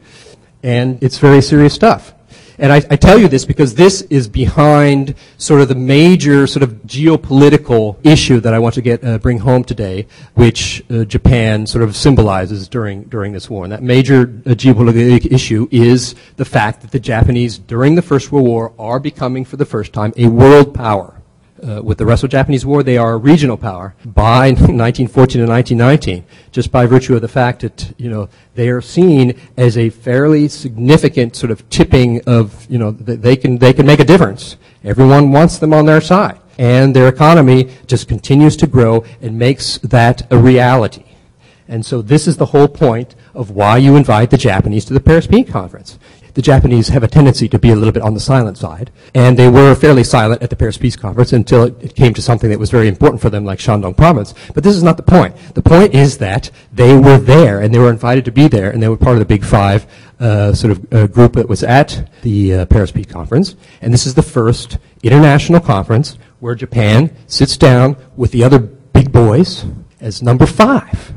And 0.63 1.03
it's 1.03 1.19
very 1.19 1.41
serious 1.43 1.75
stuff. 1.75 2.16
And 2.59 2.73
I, 2.73 2.77
I, 2.91 2.97
tell 2.97 3.19
you 3.19 3.29
this 3.29 3.45
because 3.45 3.75
this 3.75 4.03
is 4.03 4.29
behind 4.29 5.15
sort 5.37 5.61
of 5.61 5.69
the 5.69 5.75
major 5.75 6.47
sort 6.47 6.63
of 6.63 6.71
geopolitical 6.87 7.97
issue 8.05 8.41
that 8.41 8.55
I 8.55 8.59
want 8.59 8.75
to 8.77 8.83
get 8.83 9.05
uh, 9.05 9.19
bring 9.19 9.39
home 9.39 9.63
today, 9.63 10.07
which 10.35 10.83
uh, 10.91 11.05
Japan 11.05 11.67
sort 11.67 11.85
of 11.85 11.95
symbolizes 11.95 12.69
during 12.69 13.05
during 13.05 13.33
this 13.33 13.51
war. 13.51 13.65
And 13.65 13.73
that 13.73 13.83
major 13.83 14.23
uh, 14.23 14.51
geopolitical 14.51 15.31
issue 15.31 15.69
is 15.71 16.15
the 16.37 16.45
fact 16.45 16.81
that 16.81 16.93
the 16.93 17.01
Japanese 17.01 17.59
during 17.59 17.95
the 17.95 18.03
First 18.03 18.33
World 18.33 18.47
War 18.47 18.73
are 18.79 19.01
becoming 19.01 19.45
for 19.45 19.57
the 19.57 19.67
first 19.67 19.93
time 19.93 20.13
a 20.17 20.29
world 20.29 20.75
power 20.75 21.16
uh, 21.63 21.83
with 21.83 21.99
the 21.99 22.07
Russo-Japanese 22.07 22.67
War, 22.67 22.83
they 22.83 22.99
are 22.99 23.15
a 23.15 23.17
regional 23.17 23.57
power 23.57 23.95
by 24.05 24.49
1914 24.51 25.41
and 25.41 25.51
1919, 25.51 26.25
just 26.53 26.71
by 26.71 26.87
virtue 26.87 27.15
of 27.15 27.23
the 27.23 27.29
fact 27.29 27.63
that 27.63 27.95
you 27.97 28.11
know 28.11 28.29
they 28.55 28.69
are 28.69 28.81
seen 28.81 29.39
as 29.57 29.77
a 29.79 29.91
fairly 29.91 30.49
significant 30.49 31.37
sort 31.37 31.51
of 31.51 31.69
tipping 31.71 32.21
of 32.27 32.67
you 32.71 32.79
know 32.79 32.91
they 32.91 33.37
can 33.37 33.59
they 33.59 33.73
can 33.73 33.87
make 33.87 34.01
a 34.01 34.05
difference. 34.05 34.57
Everyone 34.85 35.33
wants 35.33 35.59
them 35.59 35.73
on 35.73 35.87
their 35.87 36.01
side, 36.01 36.39
and 36.59 36.95
their 36.95 37.09
economy 37.09 37.71
just 37.87 38.09
continues 38.09 38.57
to 38.57 38.67
grow 38.67 39.05
and 39.21 39.39
makes 39.39 39.79
that 39.79 40.31
a 40.33 40.39
reality. 40.39 41.05
And 41.69 41.85
so 41.85 42.01
this 42.01 42.29
is 42.29 42.37
the 42.37 42.47
whole 42.47 42.69
point 42.69 43.15
of 43.35 43.51
why 43.51 43.79
you 43.79 43.97
invite 43.97 44.31
the 44.31 44.37
Japanese 44.37 44.85
to 44.85 44.95
the 44.95 45.01
Paris 45.01 45.27
Peace 45.27 45.51
Conference 45.51 45.99
the 46.37 46.43
Japanese 46.43 46.89
have 46.89 47.03
a 47.03 47.09
tendency 47.09 47.49
to 47.49 47.59
be 47.59 47.71
a 47.71 47.75
little 47.75 47.93
bit 47.93 48.03
on 48.03 48.13
the 48.13 48.21
silent 48.21 48.59
side. 48.59 48.91
And 49.15 49.39
they 49.39 49.49
were 49.49 49.75
fairly 49.75 50.05
silent 50.05 50.43
at 50.43 50.51
the 50.51 50.57
Paris 50.57 50.77
Peace 50.77 50.95
Conference 50.95 51.33
until 51.33 51.63
it, 51.63 51.83
it, 51.83 51.95
came 51.95 52.13
to 52.13 52.21
something 52.21 52.51
that 52.51 52.59
was 52.59 52.71
very 52.71 52.89
important 52.89 53.23
for 53.23 53.31
them, 53.31 53.47
like 53.47 53.59
Shandong 53.59 53.97
Province. 53.97 54.35
But 54.53 54.63
this 54.63 54.77
is 54.77 54.83
not 54.83 54.99
the 54.99 55.03
point. 55.03 55.35
The 55.55 55.63
point 55.63 55.95
is 55.95 56.19
that 56.19 56.51
they 56.75 56.95
were 56.95 57.17
there 57.17 57.63
and 57.63 57.73
they 57.73 57.79
were 57.79 57.89
invited 57.89 58.27
to 58.27 58.33
be 58.33 58.49
there 58.49 58.71
and 58.71 58.83
they 58.83 58.89
were 58.89 58.99
part 58.99 59.15
of 59.15 59.21
the 59.21 59.25
Big 59.25 59.47
Five 59.47 59.87
uh, 60.21 60.53
sort 60.53 60.73
of 60.73 60.93
uh, 60.93 61.07
group 61.07 61.33
that 61.33 61.49
was 61.49 61.63
at 61.63 62.07
the 62.21 62.53
uh, 62.53 62.67
Paris 62.67 62.93
Peace 62.93 63.07
Conference. 63.07 63.57
And 63.81 63.91
this 63.91 64.05
is 64.05 64.13
the 64.13 64.23
first 64.23 64.77
international 65.03 65.61
conference 65.61 66.19
where 66.41 66.55
Japan 66.55 67.17
sits 67.27 67.57
down 67.57 67.97
with 68.15 68.33
the 68.33 68.45
other 68.45 68.59
big 68.59 69.11
boys 69.11 69.65
as 70.03 70.23
number 70.23 70.45
five. 70.45 71.15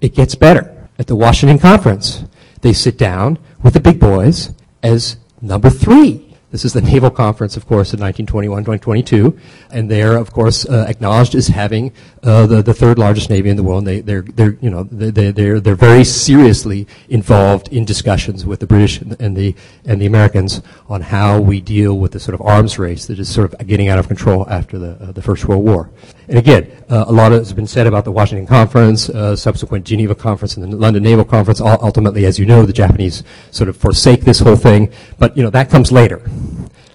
It 0.00 0.14
gets 0.14 0.34
better. 0.34 0.72
At 0.98 1.08
the 1.08 1.16
Washington 1.16 1.58
Conference, 1.58 2.24
they 2.62 2.72
sit 2.72 2.96
down 2.96 3.38
with 3.66 3.74
the 3.74 3.80
big 3.80 3.98
boys 3.98 4.52
as 4.84 5.16
number 5.42 5.68
three. 5.68 6.36
This 6.52 6.64
is 6.64 6.72
the 6.72 6.80
Naval 6.80 7.10
Conference, 7.10 7.56
of 7.56 7.66
course, 7.66 7.92
in 7.92 7.98
1921, 7.98 8.62
2022, 8.62 9.36
and 9.72 9.90
they're, 9.90 10.16
of 10.16 10.32
course, 10.32 10.64
uh, 10.66 10.86
acknowledged 10.88 11.34
as 11.34 11.48
having 11.48 11.92
uh, 12.26 12.44
the, 12.46 12.60
the 12.60 12.74
third 12.74 12.98
largest 12.98 13.30
navy 13.30 13.48
in 13.48 13.56
the 13.56 13.62
world. 13.62 13.84
They, 13.84 14.00
they're, 14.00 14.22
they're, 14.22 14.58
you 14.60 14.68
know, 14.68 14.82
they, 14.82 15.30
they're, 15.30 15.60
they're 15.60 15.76
very 15.76 16.04
seriously 16.04 16.86
involved 17.08 17.68
in 17.68 17.84
discussions 17.84 18.44
with 18.44 18.60
the 18.60 18.66
British 18.66 19.00
and 19.00 19.36
the, 19.36 19.54
and 19.84 20.00
the 20.00 20.06
Americans 20.06 20.60
on 20.88 21.02
how 21.02 21.40
we 21.40 21.60
deal 21.60 21.96
with 21.98 22.12
the 22.12 22.20
sort 22.20 22.34
of 22.34 22.42
arms 22.42 22.78
race 22.78 23.06
that 23.06 23.18
is 23.20 23.32
sort 23.32 23.52
of 23.54 23.66
getting 23.66 23.88
out 23.88 23.98
of 23.98 24.08
control 24.08 24.48
after 24.50 24.78
the, 24.78 24.90
uh, 25.00 25.12
the 25.12 25.22
First 25.22 25.46
World 25.46 25.64
War. 25.64 25.88
And 26.28 26.36
again, 26.36 26.68
uh, 26.90 27.04
a 27.06 27.12
lot 27.12 27.30
has 27.30 27.52
been 27.52 27.68
said 27.68 27.86
about 27.86 28.04
the 28.04 28.12
Washington 28.12 28.46
Conference, 28.46 29.08
uh, 29.08 29.36
subsequent 29.36 29.86
Geneva 29.86 30.16
Conference, 30.16 30.56
and 30.56 30.72
the 30.72 30.76
London 30.76 31.04
Naval 31.04 31.24
Conference. 31.24 31.60
ultimately, 31.60 32.26
as 32.26 32.38
you 32.38 32.46
know, 32.46 32.66
the 32.66 32.72
Japanese 32.72 33.22
sort 33.52 33.68
of 33.68 33.76
forsake 33.76 34.22
this 34.22 34.40
whole 34.40 34.56
thing, 34.56 34.92
but 35.18 35.36
you 35.36 35.44
know 35.44 35.50
that 35.50 35.70
comes 35.70 35.92
later. 35.92 36.28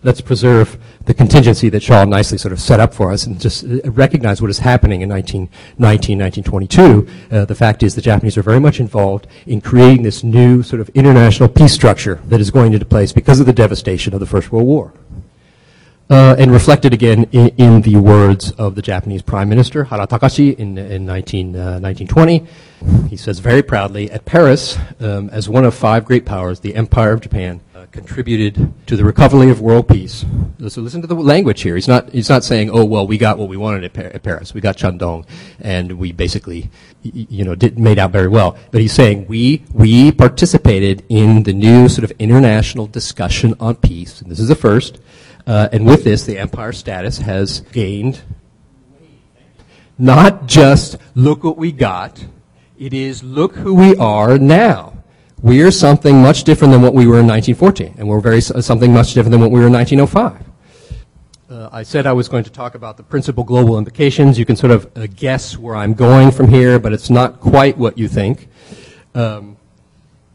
Let's 0.04 0.20
preserve 0.20 0.78
the 1.06 1.14
contingency 1.14 1.70
that 1.70 1.82
Shaw 1.82 2.06
nicely 2.06 2.38
sort 2.38 2.52
of 2.52 2.60
set 2.60 2.80
up 2.80 2.94
for 2.94 3.12
us 3.12 3.26
and 3.26 3.40
just 3.40 3.64
uh, 3.64 3.90
recognize 3.92 4.42
what 4.42 4.50
is 4.50 4.60
happening 4.60 5.02
in 5.02 5.10
1919, 5.10 6.20
1922. 6.20 7.36
Uh, 7.36 7.46
the 7.46 7.56
fact 7.56 7.84
is 7.84 7.96
the 7.96 8.02
Japanese 8.02 8.38
are 8.38 8.44
very 8.44 8.60
much 8.60 8.80
involved 8.80 9.28
in 9.46 9.62
creating 9.62 10.04
this 10.04 10.24
new 10.24 10.62
sort 10.64 10.80
of 10.80 10.90
international 10.90 11.50
peace 11.50 11.74
structure 11.74 12.16
that 12.26 12.40
is 12.40 12.52
going 12.52 12.74
into 12.74 12.86
place 12.86 13.12
because 13.12 13.40
of 13.40 13.46
the 13.46 13.54
devastation 13.54 14.14
of 14.14 14.20
the 14.20 14.26
First 14.26 14.52
World 14.52 14.68
War 14.68 14.94
uh, 16.12 16.36
and 16.38 16.52
reflected 16.52 16.94
again 16.94 17.24
in, 17.32 17.48
in, 17.58 17.82
the 17.84 17.96
words 17.96 18.52
of 18.52 18.76
the 18.76 18.82
Japanese 18.82 19.22
Prime 19.22 19.48
Minister 19.48 19.86
Hara 19.86 20.06
Takashi 20.06 20.54
in, 20.60 20.78
in 20.78 21.06
19, 21.06 21.56
uh, 21.56 21.80
1920. 21.80 22.46
He 23.10 23.16
says 23.16 23.40
very 23.40 23.64
proudly, 23.64 24.12
at 24.12 24.26
Paris, 24.26 24.78
um, 25.00 25.30
as 25.30 25.48
one 25.48 25.64
of 25.64 25.74
five 25.74 26.04
great 26.04 26.26
powers, 26.26 26.60
the 26.60 26.76
Empire 26.76 27.14
of 27.14 27.22
Japan 27.22 27.62
uh, 27.74 27.86
contributed 27.92 28.74
to 28.88 28.98
the 28.98 29.06
recovery 29.06 29.50
of 29.50 29.62
world 29.62 29.88
peace. 29.88 30.26
So 30.68 30.82
listen 30.82 31.00
to 31.00 31.08
the 31.08 31.16
language 31.16 31.62
here. 31.62 31.76
He's 31.76 31.88
not, 31.88 32.10
he's 32.10 32.28
not 32.28 32.44
saying, 32.44 32.70
oh, 32.72 32.84
well, 32.84 33.08
we 33.08 33.18
got 33.18 33.38
what 33.38 33.48
we 33.48 33.56
wanted 33.56 33.86
at, 33.86 33.98
at 33.98 34.22
Paris. 34.22 34.54
We 34.54 34.60
got 34.60 34.76
Shandong, 34.76 35.26
and 35.62 35.94
we 35.94 36.12
basically, 36.12 36.70
you 37.04 37.46
know, 37.46 37.56
did, 37.56 37.80
made 37.80 38.00
out 38.00 38.12
very 38.12 38.28
well. 38.28 38.58
But 38.72 38.82
he's 38.82 38.94
saying 38.94 39.28
we, 39.28 39.64
we 39.74 40.12
participated 40.12 41.06
in 41.08 41.44
the 41.44 41.54
new 41.54 41.88
sort 41.88 42.04
of 42.04 42.12
international 42.20 42.88
discussion 42.88 43.56
on 43.62 43.76
peace. 43.76 44.22
And 44.22 44.30
this 44.30 44.42
is 44.42 44.50
the 44.50 44.56
first 44.56 45.00
uh, 45.48 45.70
and 45.72 45.86
with 45.86 46.04
this, 46.04 46.26
the 46.26 46.38
empire 46.38 46.72
status 46.72 47.18
has 47.20 47.62
gained 47.72 48.22
not 50.02 50.48
just 50.48 50.98
look 51.14 51.44
what 51.44 51.58
we 51.58 51.72
got, 51.72 52.26
it 52.80 52.92
is 52.92 53.24
look 53.24 53.56
who 53.56 53.76
we 53.76 53.96
are 53.98 54.40
now. 54.40 54.94
We 55.44 55.62
are 55.62 55.70
something 55.70 56.22
much 56.22 56.44
different 56.44 56.72
than 56.72 56.82
what 56.82 56.96
we 56.96 57.06
were 57.06 57.20
in 57.20 57.28
1914, 57.28 57.96
and 58.00 58.08
we're 58.08 58.20
very 58.20 58.42
something 58.42 58.92
much 58.92 59.14
different 59.14 59.32
than 59.32 59.42
what 59.42 59.52
we 59.52 59.60
were 59.60 59.68
in 59.68 59.74
1905. 59.74 60.44
Uh, 61.50 61.70
I 61.72 61.84
said 61.84 62.08
I 62.08 62.14
was 62.14 62.28
going 62.28 62.44
to 62.46 62.50
talk 62.50 62.74
about 62.74 62.98
the 62.98 63.04
principal 63.04 63.44
global 63.44 63.78
implications. 63.78 64.40
You 64.40 64.46
can 64.46 64.56
sort 64.56 64.72
of 64.72 64.90
uh, 64.96 65.06
guess 65.16 65.58
where 65.58 65.76
I'm 65.76 65.94
going 65.94 66.32
from 66.32 66.48
here, 66.48 66.80
but 66.80 66.94
it's 66.94 67.10
not 67.10 67.40
quite 67.40 67.78
what 67.78 67.98
you 67.98 68.08
think. 68.08 68.48
Um, 69.14 69.58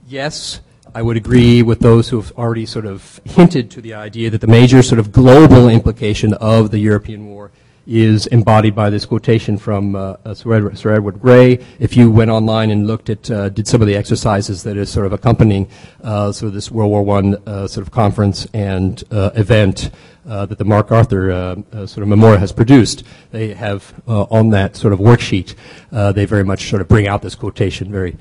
yes, 0.07 0.61
I 0.97 1.03
would 1.03 1.19
agree 1.19 1.61
with 1.61 1.81
those 1.81 2.09
who 2.09 2.17
have 2.17 2.33
already 2.39 2.65
sort 2.65 2.87
of 2.87 3.21
hinted 3.27 3.71
to 3.73 3.83
the 3.83 3.93
idea 3.93 4.31
that 4.31 4.41
the 4.41 4.47
major 4.47 4.83
sort 4.83 4.99
of 4.99 5.13
global 5.13 5.69
implication 5.69 6.33
of 6.33 6.71
the 6.71 6.79
European 6.79 7.27
war 7.27 7.51
is 7.87 8.27
embodied 8.29 8.75
by 8.75 8.89
this 8.89 9.05
quotation 9.05 9.59
from 9.59 9.95
uh, 9.95 10.17
uh, 10.25 10.33
Sir, 10.33 10.55
Edward, 10.55 10.79
Sir, 10.79 10.95
Edward, 10.95 11.21
Grey. 11.21 11.63
If 11.79 11.99
you 11.99 12.11
went 12.11 12.31
online 12.31 12.71
and 12.71 12.87
looked 12.87 13.11
at, 13.11 13.31
uh, 13.31 13.51
did 13.51 13.69
some 13.69 13.83
of 13.83 13.87
the 13.87 13.95
exercises 13.95 14.63
that 14.63 14.79
is 14.79 14.89
sort 14.89 15.05
of 15.05 15.13
accompanying 15.13 15.69
uh, 16.03 16.33
sort 16.33 16.49
of 16.49 16.55
this 16.55 16.71
World 16.71 16.91
War 16.91 17.03
One 17.03 17.37
uh, 17.47 17.67
sort 17.67 17.87
of 17.87 17.93
conference 17.93 18.47
and 18.55 19.05
uh, 19.11 19.33
event 19.35 19.91
that 20.25 20.57
the 20.57 20.65
MacArthur 20.65 21.63
sort 21.73 21.99
of 21.99 22.09
memorial 22.09 22.39
has 22.39 22.53
produced, 22.53 23.05
they 23.33 23.53
have 23.53 23.93
on 24.07 24.49
that 24.49 24.77
sort 24.77 24.95
of 24.95 24.99
worksheet, 24.99 25.55
they 26.15 26.25
very 26.25 26.43
much 26.43 26.71
sort 26.71 26.81
of 26.81 26.89
bring 26.89 27.07
out 27.07 27.21
this 27.21 27.35
quotation 27.35 27.93
very, 27.93 28.17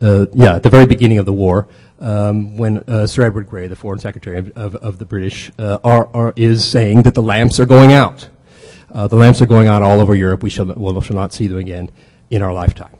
yeah, 0.00 0.56
at 0.56 0.62
the 0.62 0.70
very 0.70 0.86
beginning 0.86 1.18
of 1.18 1.26
the 1.26 1.32
war 1.32 1.68
um, 2.00 2.56
when 2.56 2.78
uh, 2.78 3.06
Sir 3.06 3.24
Edward 3.24 3.48
Grey, 3.48 3.66
the 3.66 3.76
Foreign 3.76 3.98
Secretary 3.98 4.38
of, 4.38 4.50
of, 4.56 4.74
of 4.76 4.98
the 4.98 5.04
British, 5.04 5.50
uh, 5.58 5.78
are, 5.82 6.08
are, 6.14 6.32
is 6.36 6.64
saying 6.64 7.02
that 7.02 7.14
the 7.14 7.22
lamps 7.22 7.58
are 7.58 7.66
going 7.66 7.92
out. 7.92 8.28
Uh, 8.92 9.08
the 9.08 9.16
lamps 9.16 9.40
are 9.40 9.46
going 9.46 9.68
out 9.68 9.82
all 9.82 10.00
over 10.00 10.14
Europe. 10.14 10.42
We 10.42 10.50
shall, 10.50 10.66
we 10.66 11.00
shall 11.00 11.16
not 11.16 11.32
see 11.32 11.46
them 11.46 11.58
again 11.58 11.90
in 12.30 12.42
our 12.42 12.52
lifetime. 12.52 12.94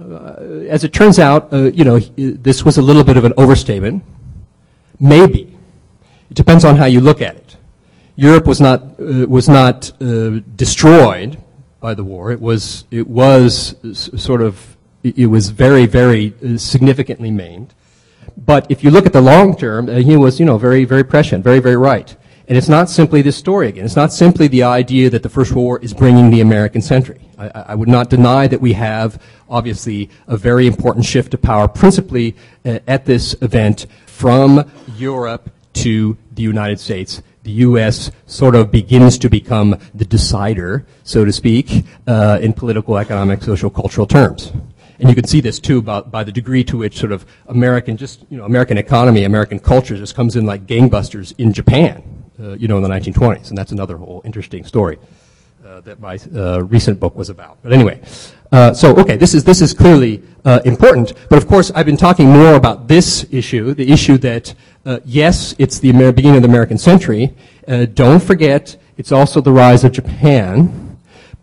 Uh, 0.00 0.64
as 0.68 0.82
it 0.82 0.92
turns 0.92 1.18
out, 1.18 1.52
uh, 1.52 1.70
you 1.72 1.84
know, 1.84 1.98
this 1.98 2.64
was 2.64 2.78
a 2.78 2.82
little 2.82 3.04
bit 3.04 3.16
of 3.16 3.24
an 3.24 3.32
overstatement. 3.36 4.02
Maybe. 4.98 5.56
It 6.30 6.34
depends 6.34 6.64
on 6.64 6.76
how 6.76 6.86
you 6.86 7.00
look 7.00 7.20
at 7.20 7.36
it. 7.36 7.56
Europe 8.16 8.46
was 8.46 8.60
not, 8.60 8.80
uh, 9.00 9.26
was 9.28 9.48
not 9.48 9.92
destroyed 10.56 11.38
by 11.80 11.94
the 11.94 12.02
war. 12.02 12.32
It 12.32 12.40
was, 12.40 12.84
it 12.90 13.06
was 13.06 13.76
sort 13.92 14.40
of, 14.40 14.73
it 15.04 15.26
was 15.26 15.50
very, 15.50 15.86
very 15.86 16.34
significantly 16.56 17.30
maimed. 17.30 17.74
But 18.36 18.66
if 18.70 18.82
you 18.82 18.90
look 18.90 19.06
at 19.06 19.12
the 19.12 19.20
long 19.20 19.56
term, 19.56 19.88
uh, 19.88 19.96
he 19.96 20.16
was, 20.16 20.40
you 20.40 20.46
know, 20.46 20.58
very, 20.58 20.84
very 20.84 21.04
prescient, 21.04 21.44
very, 21.44 21.60
very 21.60 21.76
right. 21.76 22.16
And 22.48 22.58
it's 22.58 22.68
not 22.68 22.90
simply 22.90 23.22
this 23.22 23.36
story 23.36 23.68
again. 23.68 23.84
It's 23.84 23.96
not 23.96 24.12
simply 24.12 24.48
the 24.48 24.64
idea 24.64 25.08
that 25.10 25.22
the 25.22 25.28
First 25.28 25.52
World 25.52 25.64
War 25.64 25.78
is 25.80 25.94
bringing 25.94 26.30
the 26.30 26.40
American 26.40 26.82
century. 26.82 27.20
I, 27.38 27.48
I 27.68 27.74
would 27.74 27.88
not 27.88 28.10
deny 28.10 28.46
that 28.48 28.60
we 28.60 28.74
have, 28.74 29.22
obviously, 29.48 30.10
a 30.26 30.36
very 30.36 30.66
important 30.66 31.04
shift 31.06 31.32
of 31.32 31.40
power, 31.40 31.68
principally 31.68 32.36
uh, 32.64 32.80
at 32.86 33.06
this 33.06 33.34
event 33.40 33.86
from 34.06 34.70
Europe 34.96 35.50
to 35.74 36.18
the 36.32 36.42
United 36.42 36.80
States. 36.80 37.22
The 37.44 37.52
U.S. 37.52 38.10
sort 38.26 38.54
of 38.54 38.70
begins 38.70 39.18
to 39.18 39.28
become 39.28 39.78
the 39.94 40.04
decider, 40.04 40.86
so 41.02 41.24
to 41.24 41.32
speak, 41.32 41.84
uh, 42.06 42.38
in 42.40 42.52
political, 42.52 42.98
economic, 42.98 43.42
social, 43.42 43.70
cultural 43.70 44.06
terms. 44.06 44.52
And 44.98 45.08
you 45.08 45.14
can 45.14 45.26
see 45.26 45.40
this 45.40 45.58
too 45.58 45.82
by, 45.82 46.02
by 46.02 46.24
the 46.24 46.32
degree 46.32 46.64
to 46.64 46.78
which 46.78 46.98
sort 46.98 47.12
of 47.12 47.26
American, 47.46 47.96
just, 47.96 48.24
you 48.30 48.36
know, 48.38 48.44
American 48.44 48.78
economy, 48.78 49.24
American 49.24 49.58
culture 49.58 49.96
just 49.96 50.14
comes 50.14 50.36
in 50.36 50.46
like 50.46 50.66
gangbusters 50.66 51.34
in 51.38 51.52
Japan 51.52 52.14
uh, 52.40 52.52
you 52.54 52.68
know, 52.68 52.76
in 52.76 52.82
the 52.82 52.88
1920s, 52.88 53.48
and 53.48 53.58
that's 53.58 53.72
another 53.72 53.96
whole 53.96 54.22
interesting 54.24 54.64
story 54.64 54.98
uh, 55.64 55.80
that 55.80 56.00
my 56.00 56.18
uh, 56.34 56.62
recent 56.64 56.98
book 56.98 57.14
was 57.14 57.30
about. 57.30 57.58
But 57.62 57.72
anyway, 57.72 58.00
uh, 58.50 58.74
so 58.74 58.96
okay, 58.96 59.16
this 59.16 59.34
is 59.34 59.44
this 59.44 59.60
is 59.60 59.72
clearly 59.72 60.22
uh, 60.44 60.60
important. 60.64 61.12
But 61.28 61.38
of 61.38 61.46
course, 61.46 61.70
I've 61.74 61.86
been 61.86 61.96
talking 61.96 62.28
more 62.28 62.54
about 62.54 62.88
this 62.88 63.26
issue, 63.30 63.74
the 63.74 63.90
issue 63.90 64.18
that 64.18 64.54
uh, 64.84 65.00
yes, 65.04 65.54
it's 65.58 65.78
the 65.78 65.90
Amer- 65.90 66.12
beginning 66.12 66.38
of 66.38 66.42
the 66.42 66.48
American 66.48 66.78
century. 66.78 67.34
don't 67.94 68.22
forget, 68.22 68.76
it's 68.96 69.12
also 69.12 69.40
the 69.40 69.52
rise 69.52 69.84
of 69.84 69.92
Japan. 69.92 70.80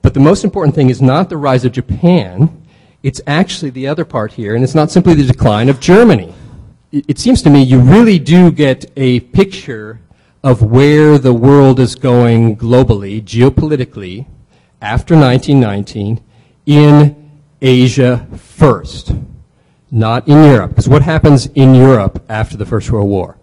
But 0.02 0.16
the 0.16 0.20
most 0.20 0.44
important 0.44 0.74
thing 0.74 0.90
is 0.90 1.02
not 1.02 1.30
the 1.30 1.38
rise 1.38 1.64
of 1.64 1.74
Japan. 1.74 2.61
It's 3.04 3.22
actually 3.26 3.72
the 3.72 3.88
other 3.88 4.06
part 4.06 4.34
here, 4.34 4.56
and 4.56 4.64
it's 4.64 4.76
not 4.76 4.92
simply 4.92 5.16
the 5.16 5.26
decline 5.26 5.70
of 5.70 5.80
Germany. 5.80 6.34
It, 6.92 7.06
it 7.08 7.20
seems 7.20 7.42
to 7.44 7.50
me 7.50 7.64
you 7.64 7.80
really 7.80 8.20
do 8.20 8.52
get 8.52 8.86
a 8.96 9.22
picture 9.22 10.00
of 10.44 10.62
where 10.62 11.18
the 11.18 11.34
world 11.34 11.80
is 11.80 11.96
going 11.96 12.58
globally, 12.58 13.22
geopolitically, 13.22 14.26
after 14.82 15.16
1919 15.16 16.22
in 16.66 17.32
Asia 17.62 18.28
first, 18.38 19.14
not 19.92 20.28
in 20.28 20.44
Europe. 20.44 20.72
Because 20.72 20.90
what 20.90 21.02
happens 21.02 21.48
in 21.48 21.76
Europe 21.76 22.24
after 22.30 22.58
the 22.58 22.66
First 22.66 22.92
World 22.92 23.10
War? 23.10 23.38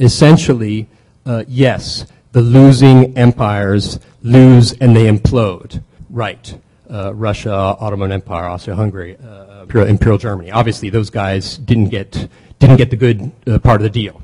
Essentially, 0.00 0.88
uh, 1.24 1.44
yes, 1.46 2.06
the 2.32 2.40
losing 2.40 3.16
empires 3.16 4.00
lose 4.22 4.72
and 4.74 4.96
they 4.96 5.06
implode. 5.06 5.82
Right. 6.10 6.58
Uh, 6.92 7.14
Russia, 7.14 7.52
Ottoman 7.52 8.12
Empire, 8.12 8.44
Austria-Hungary, 8.44 9.16
uh, 9.16 9.62
Imperial, 9.62 9.88
Imperial, 9.88 10.18
Germany. 10.18 10.50
Obviously, 10.50 10.90
those 10.90 11.08
guys 11.08 11.56
didn't 11.56 11.88
get 11.88 12.28
didn't 12.58 12.76
get 12.76 12.90
the 12.90 12.96
good 12.96 13.32
uh, 13.46 13.58
part 13.58 13.80
of 13.80 13.82
the 13.82 13.90
deal. 13.90 14.20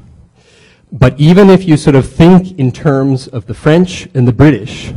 But 0.93 1.19
even 1.19 1.51
if 1.51 1.67
you 1.67 1.77
sort 1.77 1.97
of 1.97 2.09
think 2.09 2.59
in 2.59 2.73
terms 2.73 3.27
of 3.29 3.47
the 3.47 3.55
French 3.55 4.09
and 4.15 4.27
the 4.27 4.33
British 4.33 4.93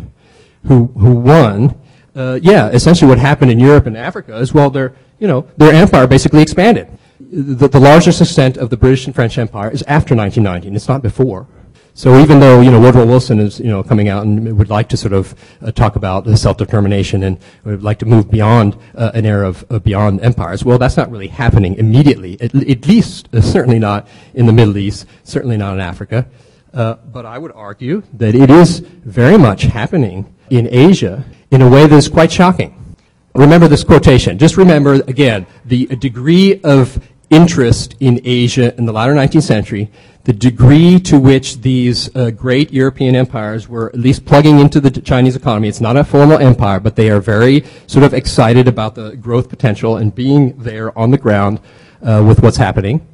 who, 0.68 0.88
who 0.88 1.16
won, 1.16 1.76
uh, 2.16 2.40
yeah, 2.42 2.70
essentially 2.70 3.10
what 3.10 3.18
happened 3.18 3.52
in 3.52 3.60
Europe 3.60 3.88
and 3.88 3.98
Africa 3.98 4.38
is, 4.38 4.54
well, 4.54 4.70
their, 4.70 4.94
you 5.20 5.28
know, 5.28 5.48
their 5.58 5.74
empire 5.74 6.08
basically 6.08 6.42
expanded. 6.42 6.88
The, 7.20 7.68
the 7.68 7.80
largest 7.80 8.22
extent 8.22 8.58
of 8.58 8.70
the 8.70 8.78
British 8.78 9.06
and 9.06 9.16
French 9.16 9.38
empire 9.38 9.70
is 9.70 9.82
after 9.84 10.16
1919. 10.16 10.76
It's 10.76 10.88
not 10.88 11.02
before. 11.02 11.48
So 11.94 12.20
even 12.20 12.40
though 12.40 12.62
you 12.62 12.72
know 12.72 12.80
Woodrow 12.80 13.06
Wilson 13.06 13.40
is 13.40 13.60
you 13.60 13.68
know 13.68 13.84
coming 13.84 14.08
out 14.08 14.26
and 14.26 14.58
would 14.58 14.70
like 14.70 14.88
to 14.90 14.98
sort 14.98 15.14
of 15.14 15.36
uh, 15.62 15.72
talk 15.72 15.96
about 15.96 16.28
self-determination 16.38 17.24
and 17.24 17.38
would 17.66 17.84
like 17.84 18.00
to 18.00 18.06
move 18.06 18.32
beyond 18.32 18.78
uh, 18.96 19.12
an 19.14 19.26
era 19.26 19.48
of, 19.48 19.66
of, 19.70 19.84
beyond 19.84 20.22
empires, 20.22 20.64
well, 20.64 20.78
that's 20.78 20.96
not 20.96 21.12
really 21.12 21.28
happening 21.28 21.76
immediately. 21.76 22.40
At, 22.42 22.56
at 22.56 22.88
least, 22.88 23.28
uh, 23.34 23.42
certainly 23.42 23.80
not 23.80 24.08
in 24.34 24.46
the 24.46 24.54
Middle 24.54 24.78
East, 24.78 25.06
certainly 25.24 25.58
not 25.58 25.74
in 25.74 25.82
Africa. 25.82 26.28
Uh, 26.74 26.94
but 26.94 27.26
I 27.26 27.38
would 27.38 27.52
argue 27.52 28.04
that 28.14 28.34
it 28.34 28.50
is 28.50 28.80
very 28.80 29.38
much 29.38 29.64
happening 29.64 30.34
in 30.50 30.70
Asia 30.72 31.26
in 31.52 31.62
a 31.62 31.70
way 31.70 31.86
that 31.86 31.96
is 31.96 32.08
quite 32.08 32.32
shocking. 32.32 32.96
Remember 33.36 33.68
this 33.68 33.84
quotation. 33.84 34.38
Just 34.38 34.56
remember 34.56 34.94
again 34.94 35.46
the 35.66 35.88
degree 35.88 36.62
of 36.62 37.06
interest 37.30 37.96
in 38.00 38.22
Asia 38.24 38.76
in 38.78 38.86
the 38.86 38.92
latter 38.92 39.14
19th 39.14 39.44
century, 39.44 39.90
the 40.24 40.34
degree 40.34 41.00
to 41.00 41.20
which 41.20 41.62
these 41.62 42.16
uh, 42.16 42.30
great 42.30 42.72
European 42.72 43.16
empires 43.16 43.68
were 43.68 43.90
at 43.90 44.00
least 44.00 44.26
plugging 44.26 44.60
into 44.60 44.80
the 44.80 44.92
Chinese 44.92 45.36
economy. 45.36 45.68
It's 45.68 45.82
not 45.82 45.98
a 45.98 46.04
formal 46.04 46.38
empire, 46.38 46.80
but 46.80 46.96
they 46.96 47.10
are 47.10 47.20
very 47.20 47.66
sort 47.88 48.04
of 48.04 48.14
excited 48.14 48.68
about 48.68 48.96
the 48.96 49.16
growth 49.16 49.50
potential 49.50 49.98
and 49.98 50.14
being 50.14 50.58
there 50.58 50.98
on 50.98 51.12
the 51.12 51.18
ground 51.18 51.60
uh, 52.04 52.24
with 52.26 52.42
what's 52.44 52.58
happening. 52.58 53.08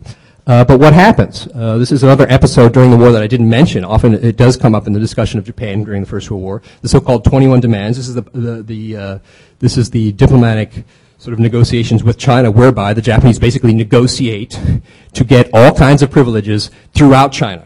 Uh, 0.45 0.63
but 0.63 0.79
what 0.79 0.93
happens? 0.93 1.47
Uh, 1.53 1.77
this 1.77 1.91
is 1.91 2.03
another 2.03 2.25
episode 2.29 2.73
during 2.73 2.89
the 2.89 2.95
war 2.95 3.11
that 3.11 3.21
I 3.21 3.27
didn't 3.27 3.49
mention. 3.49 3.83
Often 3.83 4.13
it 4.15 4.37
does 4.37 4.55
come 4.55 4.73
up 4.75 4.87
in 4.87 4.93
the 4.93 4.99
discussion 4.99 5.39
of 5.39 5.45
Japan 5.45 5.83
during 5.83 6.01
the 6.01 6.07
First 6.07 6.31
World 6.31 6.43
War. 6.43 6.61
The 6.81 6.87
so-called 6.87 7.25
21 7.25 7.59
demands. 7.59 7.97
This 7.97 8.07
is 8.07 8.15
the, 8.15 8.21
the, 8.21 8.63
the 8.63 8.97
uh, 8.97 9.19
this 9.59 9.77
is 9.77 9.89
the 9.89 10.13
diplomatic 10.13 10.85
sort 11.17 11.33
of 11.33 11.39
negotiations 11.39 12.03
with 12.03 12.17
China 12.17 12.51
whereby 12.51 12.93
the 12.93 13.01
Japanese 13.01 13.39
basically 13.39 13.73
negotiate 13.73 14.59
to 15.13 15.23
get 15.23 15.49
all 15.53 15.73
kinds 15.73 16.01
of 16.01 16.11
privileges 16.11 16.69
throughout 16.93 17.31
China. 17.31 17.65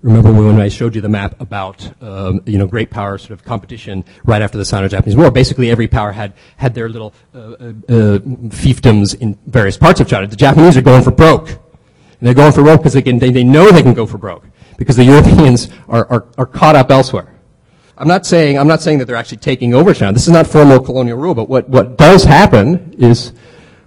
Remember 0.00 0.32
when 0.32 0.60
I 0.60 0.68
showed 0.68 0.94
you 0.94 1.00
the 1.00 1.08
map 1.08 1.40
about 1.40 1.90
um, 2.00 2.40
you 2.46 2.56
know 2.56 2.68
great 2.68 2.88
power 2.88 3.18
sort 3.18 3.32
of 3.32 3.44
competition 3.44 4.04
right 4.24 4.40
after 4.40 4.56
the 4.56 4.64
Sino-Japanese 4.64 5.16
War? 5.16 5.32
Basically, 5.32 5.70
every 5.70 5.88
power 5.88 6.12
had 6.12 6.34
had 6.56 6.72
their 6.72 6.88
little 6.88 7.12
uh, 7.34 7.38
uh, 7.38 7.42
uh, 7.42 8.18
fiefdoms 8.54 9.20
in 9.20 9.36
various 9.46 9.76
parts 9.76 9.98
of 9.98 10.06
China. 10.06 10.28
The 10.28 10.36
Japanese 10.36 10.76
are 10.76 10.82
going 10.82 11.02
for 11.02 11.10
broke, 11.10 11.48
and 11.48 11.58
they're 12.20 12.34
going 12.34 12.52
for 12.52 12.62
broke 12.62 12.80
because 12.80 12.92
they 12.92 13.02
they, 13.02 13.30
they 13.30 13.42
know 13.42 13.72
they 13.72 13.82
can 13.82 13.92
go 13.92 14.06
for 14.06 14.18
broke 14.18 14.46
because 14.76 14.94
the 14.94 15.04
Europeans 15.04 15.68
are, 15.88 16.06
are, 16.06 16.28
are 16.38 16.46
caught 16.46 16.76
up 16.76 16.92
elsewhere. 16.92 17.37
I'm 17.98 18.08
not 18.08 18.24
saying 18.26 18.58
I'm 18.58 18.68
not 18.68 18.80
saying 18.80 18.98
that 18.98 19.06
they're 19.06 19.16
actually 19.16 19.38
taking 19.38 19.74
over 19.74 19.92
China. 19.92 20.12
This 20.12 20.26
is 20.26 20.32
not 20.32 20.46
formal 20.46 20.80
colonial 20.80 21.18
rule, 21.18 21.34
but 21.34 21.48
what, 21.48 21.68
what 21.68 21.98
does 21.98 22.22
happen 22.22 22.94
is, 22.96 23.32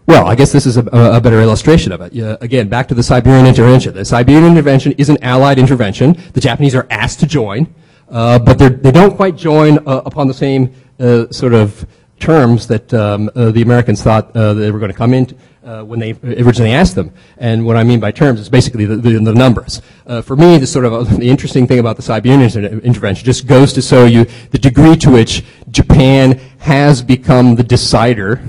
well, 0.06 0.28
I 0.28 0.36
guess 0.36 0.52
this 0.52 0.65
is 0.65 0.76
a, 0.76 0.82
a 0.82 1.21
better 1.21 1.39
illustration 1.39 1.93
of 1.93 2.02
it. 2.02 2.12
Yeah, 2.12 2.36
again, 2.41 2.67
back 2.67 2.89
to 2.89 2.93
the 2.93 3.04
Siberian 3.04 3.45
intervention. 3.45 3.93
The 3.93 4.04
Siberian 4.04 4.45
intervention 4.45 4.91
is 4.93 5.10
an 5.10 5.17
allied 5.24 5.60
intervention. 5.60 6.17
The 6.34 6.41
Japanese 6.41 6.76
are 6.76 6.88
asked 6.89 7.21
to 7.21 7.26
join, 7.26 7.74
uh, 8.10 8.39
but 8.39 8.60
they 8.60 8.91
don't 8.91 9.15
quite 9.15 9.38
join 9.38 9.78
uh, 9.80 10.02
upon 10.06 10.28
the 10.28 10.34
same 10.34 10.74
uh, 11.00 11.32
sort 11.32 11.54
of 11.54 11.88
terms 12.22 12.68
that 12.68 12.94
um, 12.94 13.30
uh, 13.36 13.52
the 13.52 13.62
Americans 13.62 14.02
thought 14.02 14.34
uh, 14.36 14.54
they 14.54 14.72
were 14.72 14.80
going 14.80 14.92
to 14.92 14.98
come 14.98 15.14
in 15.14 15.38
uh, 15.64 15.84
when 15.84 16.00
they 16.00 16.12
originally 16.24 16.72
asked 16.72 16.96
them. 16.96 17.12
And 17.38 17.66
what 17.66 17.76
I 17.76 17.84
mean 17.84 18.00
by 18.00 18.12
terms 18.12 18.40
is 18.40 18.50
basically 18.50 18.86
the, 18.86 18.96
the, 18.96 19.20
the 19.20 19.34
numbers. 19.34 19.82
Uh, 20.06 20.22
for 20.22 20.36
me, 20.36 20.58
the 20.58 20.68
sort 20.68 20.86
of 20.86 20.94
uh, 20.94 21.04
the 21.04 21.30
interesting 21.30 21.68
thing 21.68 21.80
about 21.80 21.98
the 21.98 22.02
Siberian 22.02 22.42
intervention 22.82 23.26
just 23.26 23.48
goes 23.48 23.74
to 23.74 23.82
show 23.82 24.06
you 24.06 24.26
the 24.52 24.60
degree 24.60 24.96
to 24.98 25.12
which 25.12 25.44
Japan 25.72 26.40
has 26.60 27.02
become 27.02 27.56
the 27.56 27.64
decider 27.64 28.42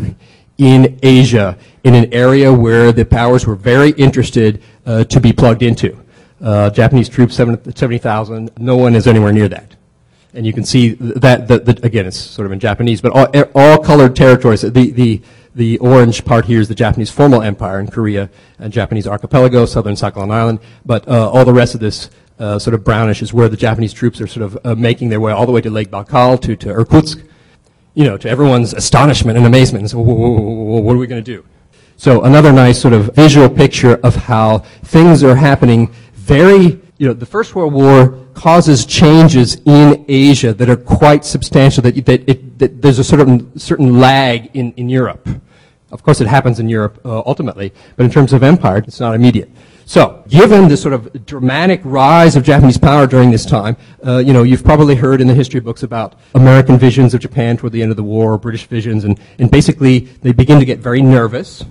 in 0.59 0.99
Asia, 1.03 1.59
in 1.83 1.95
an 1.95 2.13
area 2.13 2.53
where 2.53 2.93
the 2.93 3.05
powers 3.05 3.47
were 3.47 3.57
very 3.57 3.91
interested 3.93 4.63
uh, 4.87 5.03
to 5.05 5.19
be 5.19 5.33
plugged 5.33 5.63
into. 5.63 5.99
Japanese 6.41 7.09
troops, 7.09 7.37
70,000, 7.37 8.51
no 8.59 8.77
one 8.77 8.97
is 8.97 9.07
anywhere 9.07 9.33
near 9.33 9.49
that 9.49 9.77
and 10.35 10.47
you 10.47 10.53
can 10.53 10.65
see 10.65 10.91
that, 10.95 11.49
that, 11.49 11.67
that, 11.67 11.85
again, 11.85 12.07
it's 12.07 12.19
sort 12.19 12.47
of 12.47 12.53
in 12.53 12.61
Japanese, 12.61 13.01
but 13.01 13.13
all, 13.13 13.49
all 13.55 13.79
colored 13.79 14.17
territories, 14.17 14.63
the, 14.63 14.71
the, 14.71 15.21
the 15.55 15.79
orange 15.79 16.25
part 16.25 16.47
here 16.47 16.61
is 16.61 16.69
the 16.69 16.75
Japanese 16.75 17.11
formal 17.11 17.43
empire 17.43 17.79
in 17.81 17.89
Korea 17.89 18.31
and 18.59 18.73
Japanese 18.73 19.07
archipelago, 19.07 19.67
southern 19.67 19.95
Sakhalin 19.95 20.33
Island, 20.33 20.61
but 20.87 21.07
uh, 21.07 21.31
all 21.31 21.45
the 21.45 21.53
rest 21.53 21.75
of 21.75 21.81
this 21.81 22.11
uh, 22.39 22.59
sort 22.59 22.75
of 22.75 22.83
brownish 22.83 23.23
is 23.23 23.33
where 23.33 23.49
the 23.49 23.57
Japanese 23.57 23.93
troops 23.93 24.21
are 24.21 24.27
sort 24.27 24.45
of 24.45 24.59
uh, 24.65 24.75
making 24.75 25.11
their 25.11 25.21
way 25.21 25.33
all 25.33 25.47
the 25.47 25.53
way 25.53 25.61
to 25.61 25.71
Lake 25.71 25.91
Baikal, 25.91 26.41
to, 26.41 26.57
to 26.57 26.69
Irkutsk, 26.71 27.23
you 27.95 28.05
know, 28.05 28.17
to 28.17 28.29
everyone's 28.29 28.73
astonishment 28.73 29.37
and 29.37 29.47
amazement. 29.47 29.91
So, 29.91 29.99
what 29.99 30.95
are 30.95 30.99
we 30.99 31.07
going 31.07 31.23
to 31.23 31.37
do? 31.37 31.45
So 32.03 32.23
another 32.23 32.53
nice 32.53 32.81
sort 32.81 32.95
of 32.95 33.15
visual 33.15 33.49
picture 33.49 34.01
of 34.03 34.17
how 34.17 34.59
things 34.83 35.23
are 35.23 35.37
happening 35.37 35.93
very, 36.15 36.81
you 36.99 37.07
know, 37.07 37.13
the 37.13 37.27
First 37.27 37.55
World 37.55 37.73
War 37.75 38.22
causes 38.35 38.85
changes 38.87 39.61
in 39.65 40.05
Asia 40.09 40.53
that 40.55 40.69
are 40.69 40.77
quite 40.77 41.25
substantial, 41.25 41.83
that, 41.83 42.05
that, 42.07 42.29
it, 42.29 42.59
that 42.59 42.83
there's 42.83 42.99
a 42.99 43.05
certain, 43.05 43.59
certain 43.59 43.99
lag 43.99 44.51
in, 44.55 44.73
in 44.73 44.89
Europe. 44.89 45.29
Of 45.91 46.03
course, 46.03 46.21
it 46.21 46.27
happens 46.27 46.59
in 46.59 46.69
Europe 46.69 47.01
uh, 47.05 47.23
ultimately, 47.27 47.73
but 47.97 48.05
in 48.05 48.11
terms 48.11 48.33
of 48.33 48.43
empire, 48.43 48.79
it's 48.79 49.01
not 49.01 49.15
immediate. 49.15 49.51
So, 49.85 50.25
given 50.29 50.69
the 50.69 50.77
sort 50.77 50.95
of 50.95 51.27
dramatic 51.27 51.81
rise 51.85 52.35
of 52.35 52.45
Japanese 52.45 52.79
power 52.79 53.07
during 53.07 53.31
this 53.31 53.45
time, 53.45 53.77
uh, 54.07 54.19
you 54.19 54.33
know, 54.33 54.43
you've 54.43 54.65
probably 54.65 54.95
heard 54.95 55.21
in 55.21 55.27
the 55.27 55.35
history 55.35 55.61
books 55.61 55.83
about 55.83 56.15
American 56.35 56.79
visions 56.79 57.13
of 57.15 57.21
Japan 57.21 57.57
toward 57.57 57.73
the 57.73 57.83
end 57.83 57.91
of 57.91 57.97
the 57.97 58.03
war, 58.03 58.39
British 58.39 58.67
visions, 58.67 59.05
and, 59.05 59.21
and 59.39 59.51
basically 59.51 60.01
they 60.23 60.33
begin 60.33 60.59
to 60.59 60.65
get 60.65 60.79
very 60.79 61.03
nervous. 61.03 61.65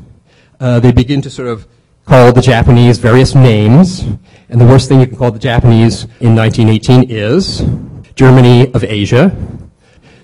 Uh, 0.59 0.79
they 0.79 0.91
begin 0.91 1.21
to 1.23 1.29
sort 1.29 1.47
of 1.47 1.67
call 2.11 2.33
the 2.33 2.41
Japanese 2.41 2.97
various 2.97 3.35
names, 3.35 4.01
and 4.49 4.59
the 4.59 4.65
worst 4.65 4.89
thing 4.89 4.99
you 4.99 5.07
can 5.07 5.15
call 5.15 5.31
the 5.31 5.39
Japanese 5.39 6.03
in 6.19 6.35
1918 6.35 7.09
is 7.09 7.65
Germany 8.15 8.69
of 8.73 8.83
Asia. 8.83 9.33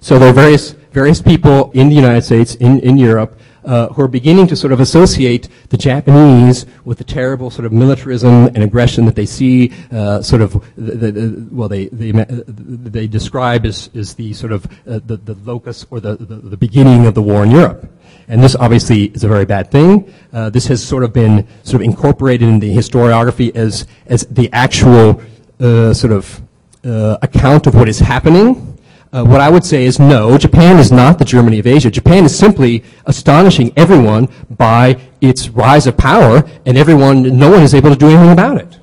So 0.01 0.19
there 0.19 0.27
are 0.27 0.33
various, 0.33 0.71
various 0.91 1.21
people 1.21 1.71
in 1.71 1.87
the 1.87 1.95
United 1.95 2.23
States, 2.23 2.55
in, 2.55 2.81
in 2.81 2.97
Europe, 2.97 3.39
uh, 3.63 3.87
who 3.87 4.01
are 4.01 4.09
beginning 4.09 4.47
to 4.47 4.55
sort 4.57 4.73
of 4.73 4.81
associate 4.81 5.47
the 5.69 5.77
Japanese 5.77 6.65
with 6.83 6.97
the 6.97 7.05
terrible 7.05 7.49
sort 7.49 7.65
of 7.65 7.71
militarism 7.71 8.47
and 8.47 8.57
aggression 8.57 9.05
that 9.05 9.15
they 9.15 9.25
see, 9.25 9.71
uh, 9.93 10.21
sort 10.21 10.41
of, 10.41 10.61
the, 10.75 10.91
the, 10.91 11.11
the, 11.13 11.55
well, 11.55 11.69
they, 11.69 11.85
they, 11.87 12.11
they 12.11 13.07
describe 13.07 13.65
as, 13.65 13.89
as 13.95 14.13
the 14.15 14.33
sort 14.33 14.51
of 14.51 14.65
uh, 14.85 14.99
the, 15.05 15.15
the 15.15 15.35
locus 15.45 15.85
or 15.89 16.01
the, 16.01 16.17
the, 16.17 16.35
the, 16.35 16.57
beginning 16.57 17.05
of 17.05 17.13
the 17.13 17.21
war 17.21 17.45
in 17.45 17.51
Europe. 17.51 17.89
And 18.27 18.43
this 18.43 18.55
obviously 18.55 19.05
is 19.05 19.23
a 19.23 19.27
very 19.27 19.45
bad 19.45 19.71
thing. 19.71 20.13
Uh, 20.33 20.49
this 20.49 20.67
has 20.67 20.85
sort 20.85 21.03
of 21.03 21.13
been 21.13 21.47
sort 21.63 21.81
of 21.81 21.85
incorporated 21.85 22.47
in 22.47 22.59
the 22.59 22.75
historiography 22.75 23.55
as, 23.55 23.87
as 24.07 24.25
the 24.25 24.49
actual 24.51 25.21
uh, 25.59 25.93
sort 25.93 26.11
of 26.11 26.41
uh, 26.83 27.17
account 27.21 27.67
of 27.67 27.75
what 27.75 27.87
is 27.87 27.99
happening. 27.99 28.77
Uh, 29.13 29.23
what 29.23 29.39
I 29.39 29.49
would 29.49 29.63
say 29.63 29.85
is 29.85 29.99
no, 29.99 30.37
Japan 30.37 30.77
is 30.77 30.91
not 30.91 31.17
the 31.17 31.25
Germany 31.25 31.59
of 31.59 31.67
Asia. 31.67 31.89
Japan 31.89 32.25
is 32.25 32.37
simply 32.37 32.83
astonishing 33.05 33.71
everyone 33.77 34.27
by 34.49 34.99
its 35.21 35.47
rise 35.49 35.87
of 35.87 35.95
power, 35.95 36.43
and 36.65 36.77
everyone, 36.77 37.23
no 37.37 37.49
one 37.49 37.61
is 37.63 37.73
able 37.73 37.89
to 37.89 37.95
do 37.95 38.09
anything 38.09 38.31
about 38.31 38.57
it. 38.57 38.77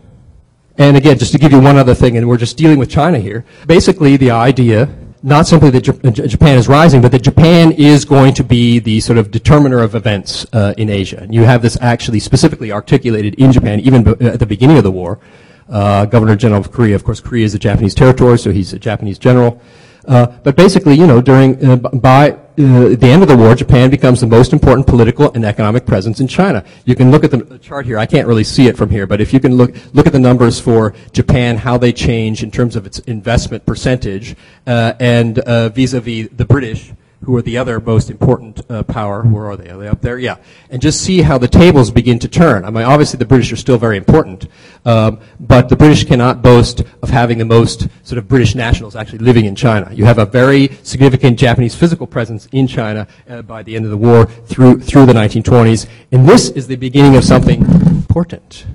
And 0.79 0.97
again, 0.97 1.19
just 1.19 1.33
to 1.33 1.39
give 1.39 1.53
you 1.53 1.61
one 1.61 1.77
other 1.77 1.95
thing, 1.95 2.17
and 2.17 2.27
we're 2.27 2.39
just 2.39 2.57
dealing 2.57 2.79
with 2.79 2.91
China 2.91 3.19
here. 3.19 3.45
Basically, 3.67 4.17
the 4.17 4.31
idea, 4.31 4.89
not 5.25 5.47
simply 5.47 5.71
that 5.71 5.81
Japan 5.81 6.59
is 6.59 6.69
rising, 6.69 7.01
but 7.01 7.11
that 7.13 7.23
Japan 7.23 7.73
is 7.73 8.05
going 8.05 8.35
to 8.35 8.45
be 8.45 8.79
the 8.79 9.01
sort 9.01 9.17
of 9.17 9.31
determiner 9.31 9.81
of 9.83 9.95
events 9.95 10.47
uh, 10.53 10.75
in 10.77 10.91
Asia. 10.91 11.21
And 11.23 11.35
you 11.35 11.45
have 11.45 11.63
this 11.63 11.79
actually 11.81 12.21
specifically 12.21 12.71
articulated 12.71 13.35
in 13.37 13.51
Japan, 13.51 13.81
even 13.81 14.07
at 14.23 14.39
the 14.39 14.45
beginning 14.45 14.77
of 14.77 14.85
the 14.85 14.91
war. 14.91 15.19
Uh, 15.67 16.05
Governor 16.05 16.37
General 16.37 16.61
of 16.61 16.71
Korea, 16.71 16.95
of 16.95 17.05
course, 17.05 17.21
Korea 17.21 17.47
is 17.47 17.55
a 17.55 17.59
Japanese 17.59 17.95
territory, 17.95 18.39
so 18.39 18.53
he's 18.53 18.75
a 18.75 18.79
Japanese 18.79 19.19
general. 19.19 19.63
Uh, 20.07 20.27
but 20.27 20.57
basically, 20.57 20.95
you 20.95 21.07
know, 21.07 21.23
during 21.23 21.65
uh, 21.65 21.77
by 21.77 22.37
uh, 22.57 22.95
the 22.95 23.09
end 23.09 23.23
of 23.23 23.29
the 23.29 23.37
war, 23.37 23.55
Japan 23.57 23.91
becomes 23.91 24.21
the 24.21 24.29
most 24.29 24.53
important 24.53 24.87
political 24.87 25.33
and 25.33 25.45
economic 25.45 25.85
presence 25.85 26.21
in 26.21 26.29
China. 26.29 26.65
You 26.85 26.95
can 26.95 27.11
look 27.11 27.25
at 27.25 27.33
the 27.33 27.59
chart 27.59 27.85
here. 27.85 27.99
I 27.99 28.07
can't 28.07 28.29
really 28.29 28.45
see 28.45 28.69
it 28.69 28.77
from 28.77 28.91
here, 28.91 29.07
but 29.07 29.21
if 29.21 29.33
you 29.33 29.41
can 29.41 29.57
look 29.57 29.75
look 29.93 30.07
at 30.07 30.13
the 30.13 30.21
numbers 30.21 30.61
for 30.61 30.95
Japan, 31.13 31.57
how 31.57 31.79
they 31.79 31.93
change 31.93 32.45
in 32.45 32.53
terms 32.53 32.77
of 32.77 32.87
its 32.87 33.01
investment 33.01 33.67
percentage, 33.67 34.37
uh, 34.69 34.95
and 35.01 35.41
uh, 35.41 35.69
vis-a-vis 35.71 36.29
the 36.31 36.45
British 36.45 36.93
who 37.25 37.37
are 37.37 37.43
the 37.43 37.59
other 37.59 37.81
most 37.81 38.11
important 38.11 38.61
uh, 38.71 38.83
power. 38.83 39.23
Where 39.23 39.47
are 39.47 39.57
they? 39.57 39.71
Are 39.71 39.79
they 39.79 39.89
up 39.89 40.01
there? 40.01 40.19
Yeah. 40.19 40.37
And 40.71 40.81
just 40.81 41.01
see 41.01 41.23
how 41.23 41.39
the 41.39 41.49
tables 41.49 41.91
begin 41.91 42.19
to 42.21 42.29
turn. 42.29 42.65
I 42.65 42.71
mean, 42.71 42.85
obviously 42.85 43.19
the 43.19 43.25
British 43.25 43.53
are 43.53 43.57
still 43.57 43.79
very 43.79 43.97
important, 43.97 44.47
um, 44.85 45.21
but 45.41 45.69
the 45.69 45.77
British 45.77 46.05
cannot 46.05 46.43
boast 46.43 46.83
of 47.03 47.11
having 47.11 47.39
the 47.39 47.45
most 47.45 47.89
sort 48.03 48.19
of 48.19 48.29
British 48.29 48.55
nationals 48.55 48.97
actually 48.97 49.19
living 49.19 49.47
in 49.47 49.55
China. 49.55 49.91
You 49.93 50.05
have 50.05 50.19
a 50.19 50.27
very 50.27 50.71
significant 50.83 51.39
Japanese 51.39 51.75
physical 51.75 52.07
presence 52.07 52.47
in 52.53 52.67
China 52.67 53.07
uh, 53.29 53.43
by 53.43 53.63
the 53.63 53.77
end 53.77 53.85
of 53.85 53.91
the 53.91 53.97
war 53.97 54.27
through 54.27 54.81
through 54.81 55.07
the 55.07 55.13
1920s, 55.13 55.89
and 56.13 56.29
this 56.29 56.51
is 56.51 56.67
the 56.67 56.77
beginning 56.77 57.17
of 57.17 57.25
something 57.25 57.63
important. 57.63 58.67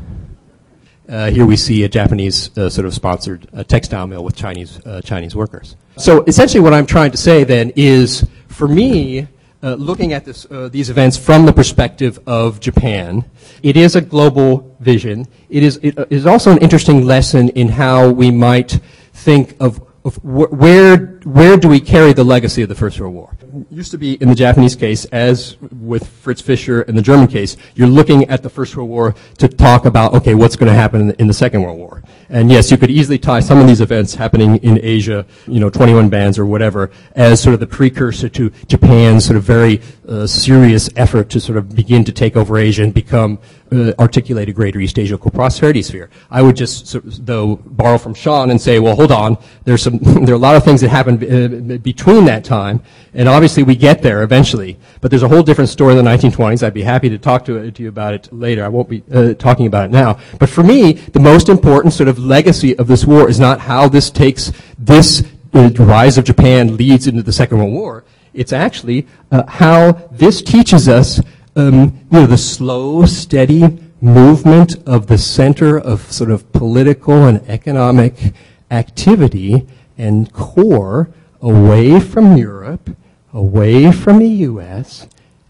Uh, 1.09 1.31
here 1.31 1.45
we 1.45 1.55
see 1.55 1.83
a 1.83 1.89
Japanese 1.89 2.55
uh, 2.55 2.69
sort 2.69 2.85
of 2.85 2.93
sponsored 2.93 3.47
uh, 3.53 3.63
textile 3.63 4.05
mill 4.05 4.23
with 4.23 4.35
Chinese 4.35 4.79
uh, 4.85 5.01
Chinese 5.01 5.35
workers. 5.35 5.75
So 5.97 6.23
essentially, 6.25 6.61
what 6.61 6.73
I'm 6.73 6.85
trying 6.85 7.09
to 7.11 7.17
say 7.17 7.43
then 7.43 7.71
is 7.75 8.25
for 8.49 8.67
me, 8.67 9.27
uh, 9.61 9.75
looking 9.75 10.13
at 10.13 10.25
this, 10.25 10.45
uh, 10.49 10.69
these 10.69 10.89
events 10.89 11.17
from 11.17 11.45
the 11.45 11.53
perspective 11.53 12.19
of 12.25 12.59
Japan, 12.59 13.25
it 13.63 13.77
is 13.77 13.95
a 13.95 14.01
global 14.01 14.75
vision. 14.79 15.27
It 15.49 15.63
is, 15.63 15.79
it 15.81 15.97
is 16.09 16.25
also 16.25 16.51
an 16.51 16.57
interesting 16.59 17.05
lesson 17.05 17.49
in 17.49 17.69
how 17.69 18.09
we 18.09 18.31
might 18.31 18.79
think 19.13 19.55
of, 19.59 19.81
of 20.05 20.15
wh- 20.17 20.51
where, 20.51 21.19
where 21.23 21.57
do 21.57 21.67
we 21.67 21.79
carry 21.79 22.13
the 22.13 22.23
legacy 22.23 22.61
of 22.61 22.69
the 22.69 22.75
First 22.75 22.99
World 22.99 23.13
War. 23.13 23.35
It 23.41 23.65
used 23.69 23.91
to 23.91 23.97
be 23.97 24.13
in 24.15 24.29
the 24.29 24.35
Japanese 24.35 24.75
case, 24.75 25.05
as 25.05 25.57
with 25.81 26.07
Fritz 26.07 26.41
Fischer 26.41 26.81
and 26.83 26.97
the 26.97 27.01
German 27.01 27.27
case, 27.27 27.57
you're 27.75 27.87
looking 27.87 28.29
at 28.29 28.43
the 28.43 28.49
First 28.49 28.75
World 28.75 28.89
War 28.89 29.15
to 29.39 29.47
talk 29.47 29.85
about, 29.85 30.13
okay, 30.13 30.35
what's 30.35 30.55
going 30.55 30.71
to 30.71 30.77
happen 30.77 31.01
in 31.01 31.07
the, 31.07 31.21
in 31.21 31.27
the 31.27 31.33
Second 31.33 31.63
World 31.63 31.77
War. 31.77 32.03
And 32.29 32.51
yes, 32.51 32.69
you 32.69 32.77
could 32.77 32.91
easily 32.91 33.17
tie 33.17 33.39
some 33.39 33.59
of 33.59 33.65
these 33.65 33.81
events 33.81 34.13
happening 34.13 34.57
in 34.57 34.79
Asia, 34.83 35.25
you 35.47 35.59
know, 35.59 35.69
21 35.69 36.09
demands 36.09 36.37
or 36.37 36.45
whatever, 36.45 36.91
as 37.15 37.41
sort 37.41 37.55
of 37.55 37.59
the 37.59 37.67
precursor 37.67 38.29
to 38.29 38.51
Japan's 38.67 39.25
sort 39.25 39.35
of 39.35 39.43
very 39.43 39.81
uh, 40.09 40.25
serious 40.25 40.89
effort 40.95 41.29
to 41.29 41.39
sort 41.39 41.57
of 41.57 41.75
begin 41.75 42.03
to 42.03 42.11
take 42.11 42.35
over 42.35 42.57
Asia 42.57 42.83
and 42.83 42.93
become, 42.93 43.37
uh, 43.71 43.93
articulate 43.99 44.49
a 44.49 44.51
greater 44.51 44.79
East 44.79 44.97
Asia 44.97 45.17
co-prosperity 45.17 45.83
sphere. 45.83 46.09
I 46.31 46.41
would 46.41 46.55
just, 46.55 46.87
sort 46.87 47.05
of, 47.05 47.25
though, 47.25 47.57
borrow 47.57 47.99
from 47.99 48.15
Sean 48.15 48.49
and 48.49 48.59
say, 48.59 48.79
well, 48.79 48.95
hold 48.95 49.11
on, 49.11 49.37
there's 49.65 49.83
some, 49.83 49.99
there 50.25 50.33
are 50.33 50.37
a 50.37 50.41
lot 50.41 50.55
of 50.55 50.63
things 50.63 50.81
that 50.81 50.89
happened 50.89 51.23
uh, 51.23 51.77
between 51.77 52.25
that 52.25 52.43
time, 52.43 52.81
and 53.13 53.29
obviously 53.29 53.61
we 53.61 53.75
get 53.75 54.01
there 54.01 54.23
eventually, 54.23 54.79
but 54.99 55.11
there's 55.11 55.23
a 55.23 55.27
whole 55.27 55.43
different 55.43 55.69
story 55.69 55.95
in 55.95 56.03
the 56.03 56.09
1920s. 56.09 56.63
I'd 56.63 56.73
be 56.73 56.81
happy 56.81 57.09
to 57.09 57.19
talk 57.19 57.45
to, 57.45 57.69
to 57.69 57.83
you 57.83 57.89
about 57.89 58.15
it 58.15 58.33
later. 58.33 58.65
I 58.65 58.69
won't 58.69 58.89
be 58.89 59.03
uh, 59.13 59.35
talking 59.35 59.67
about 59.67 59.85
it 59.85 59.91
now. 59.91 60.19
But 60.39 60.49
for 60.49 60.63
me, 60.63 60.93
the 60.93 61.19
most 61.19 61.49
important 61.49 61.93
sort 61.93 62.09
of 62.09 62.17
legacy 62.17 62.75
of 62.79 62.87
this 62.87 63.05
war 63.05 63.29
is 63.29 63.39
not 63.39 63.59
how 63.59 63.87
this 63.87 64.09
takes 64.09 64.51
this 64.79 65.23
uh, 65.53 65.69
rise 65.77 66.17
of 66.17 66.25
Japan 66.25 66.77
leads 66.77 67.07
into 67.07 67.21
the 67.21 67.33
Second 67.33 67.59
World 67.59 67.73
War. 67.73 68.03
It's 68.33 68.53
actually 68.53 69.07
uh, 69.31 69.43
how 69.47 69.93
this 70.11 70.41
teaches 70.41 70.87
us, 70.87 71.19
um, 71.55 71.99
you 72.11 72.19
know, 72.19 72.25
the 72.25 72.37
slow, 72.37 73.05
steady 73.05 73.79
movement 74.01 74.77
of 74.87 75.07
the 75.07 75.17
center 75.17 75.77
of 75.77 76.11
sort 76.11 76.31
of 76.31 76.51
political 76.53 77.25
and 77.25 77.41
economic 77.49 78.33
activity 78.71 79.67
and 79.97 80.31
core 80.31 81.09
away 81.41 81.99
from 81.99 82.37
Europe, 82.37 82.95
away 83.33 83.91
from 83.91 84.19
the 84.19 84.27
U.S., 84.27 85.07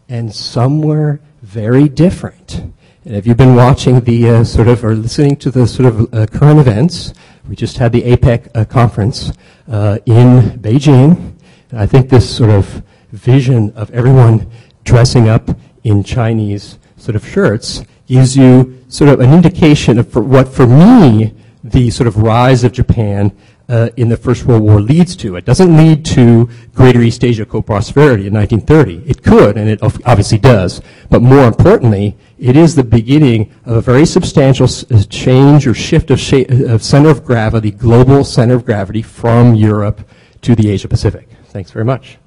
and 0.07 0.33
somewhere 0.33 1.19
very 1.41 1.87
different. 1.87 2.63
And 3.05 3.15
if 3.15 3.25
you've 3.25 3.37
been 3.37 3.55
watching 3.55 4.01
the 4.01 4.29
uh, 4.29 4.43
sort 4.43 4.67
of, 4.67 4.83
or 4.83 4.95
listening 4.95 5.35
to 5.37 5.51
the 5.51 5.67
sort 5.67 5.87
of 5.87 6.13
uh, 6.13 6.25
current 6.27 6.59
events, 6.59 7.13
we 7.47 7.55
just 7.55 7.77
had 7.77 7.91
the 7.91 8.01
APEC 8.01 8.49
uh, 8.55 8.65
conference 8.65 9.31
uh, 9.67 9.99
in 10.05 10.59
Beijing. 10.59 11.33
I 11.71 11.86
think 11.86 12.10
this 12.10 12.27
sort 12.27 12.49
of 12.49 12.82
vision 13.12 13.71
of 13.75 13.91
everyone 13.91 14.49
dressing 14.84 15.29
up 15.29 15.49
in 15.84 16.03
Chinese 16.03 16.79
sort 16.97 17.15
of 17.15 17.27
shirts 17.27 17.84
gives 18.08 18.36
you 18.36 18.84
sort 18.88 19.12
of 19.12 19.19
an 19.19 19.32
indication 19.32 19.99
of 19.99 20.12
for 20.12 20.23
what, 20.23 20.47
for 20.47 20.65
me, 20.65 21.36
the 21.63 21.91
sort 21.91 22.08
of 22.08 22.17
rise 22.17 22.63
of 22.63 22.71
Japan 22.71 23.32
uh, 23.67 23.89
in 23.97 24.10
the 24.10 24.17
First 24.17 24.45
World 24.45 24.63
War 24.63 24.82
leads 24.82 25.15
to. 25.17 25.36
It 25.36 25.45
doesn't 25.45 25.77
lead 25.77 26.03
to 26.05 26.49
greater 26.73 27.01
East 27.01 27.23
Asia 27.23 27.45
co-prosperity 27.45 28.25
in 28.25 28.34
1930. 28.34 29.08
It 29.08 29.21
could, 29.21 29.55
and 29.55 29.69
it 29.69 29.84
obviously 29.84 30.39
does. 30.39 30.82
But 31.12 31.21
more 31.21 31.45
importantly, 31.45 32.17
it 32.39 32.58
is 32.58 32.73
the 32.73 32.84
beginning 32.84 33.53
of 33.65 33.75
a 33.75 33.82
very 33.82 34.08
substantial 34.08 34.65
uh, 34.65 35.03
change 35.03 35.67
or 35.67 35.75
shift 35.75 36.10
of, 36.10 36.19
sh- 36.19 36.49
of 36.49 36.82
center 36.82 37.10
of 37.10 37.23
gravity, 37.23 37.69
global 37.69 38.23
center 38.23 38.55
of 38.55 38.65
gravity 38.65 39.03
from 39.03 39.53
Europe 39.53 40.01
to 40.41 40.55
the 40.55 40.71
Asia 40.71 40.88
Pacific. 40.88 41.29
Thanks 41.59 41.71
very 41.71 41.83
much. 41.83 42.17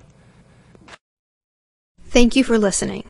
Thank 2.04 2.36
you 2.36 2.44
for 2.44 2.58
listening. 2.58 3.04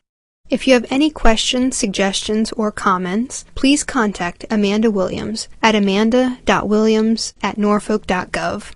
If 0.49 0.69
you 0.69 0.75
have 0.75 0.87
any 0.89 1.11
questions, 1.11 1.77
suggestions, 1.77 2.53
or 2.53 2.71
comments, 2.71 3.45
please 3.57 3.83
contact 3.83 4.45
Amanda 4.49 4.89
Williams 4.89 5.49
at 5.65 5.75
amanda.williams 5.75 7.35
at 7.43 7.59
norfolk.gov. 7.59 8.73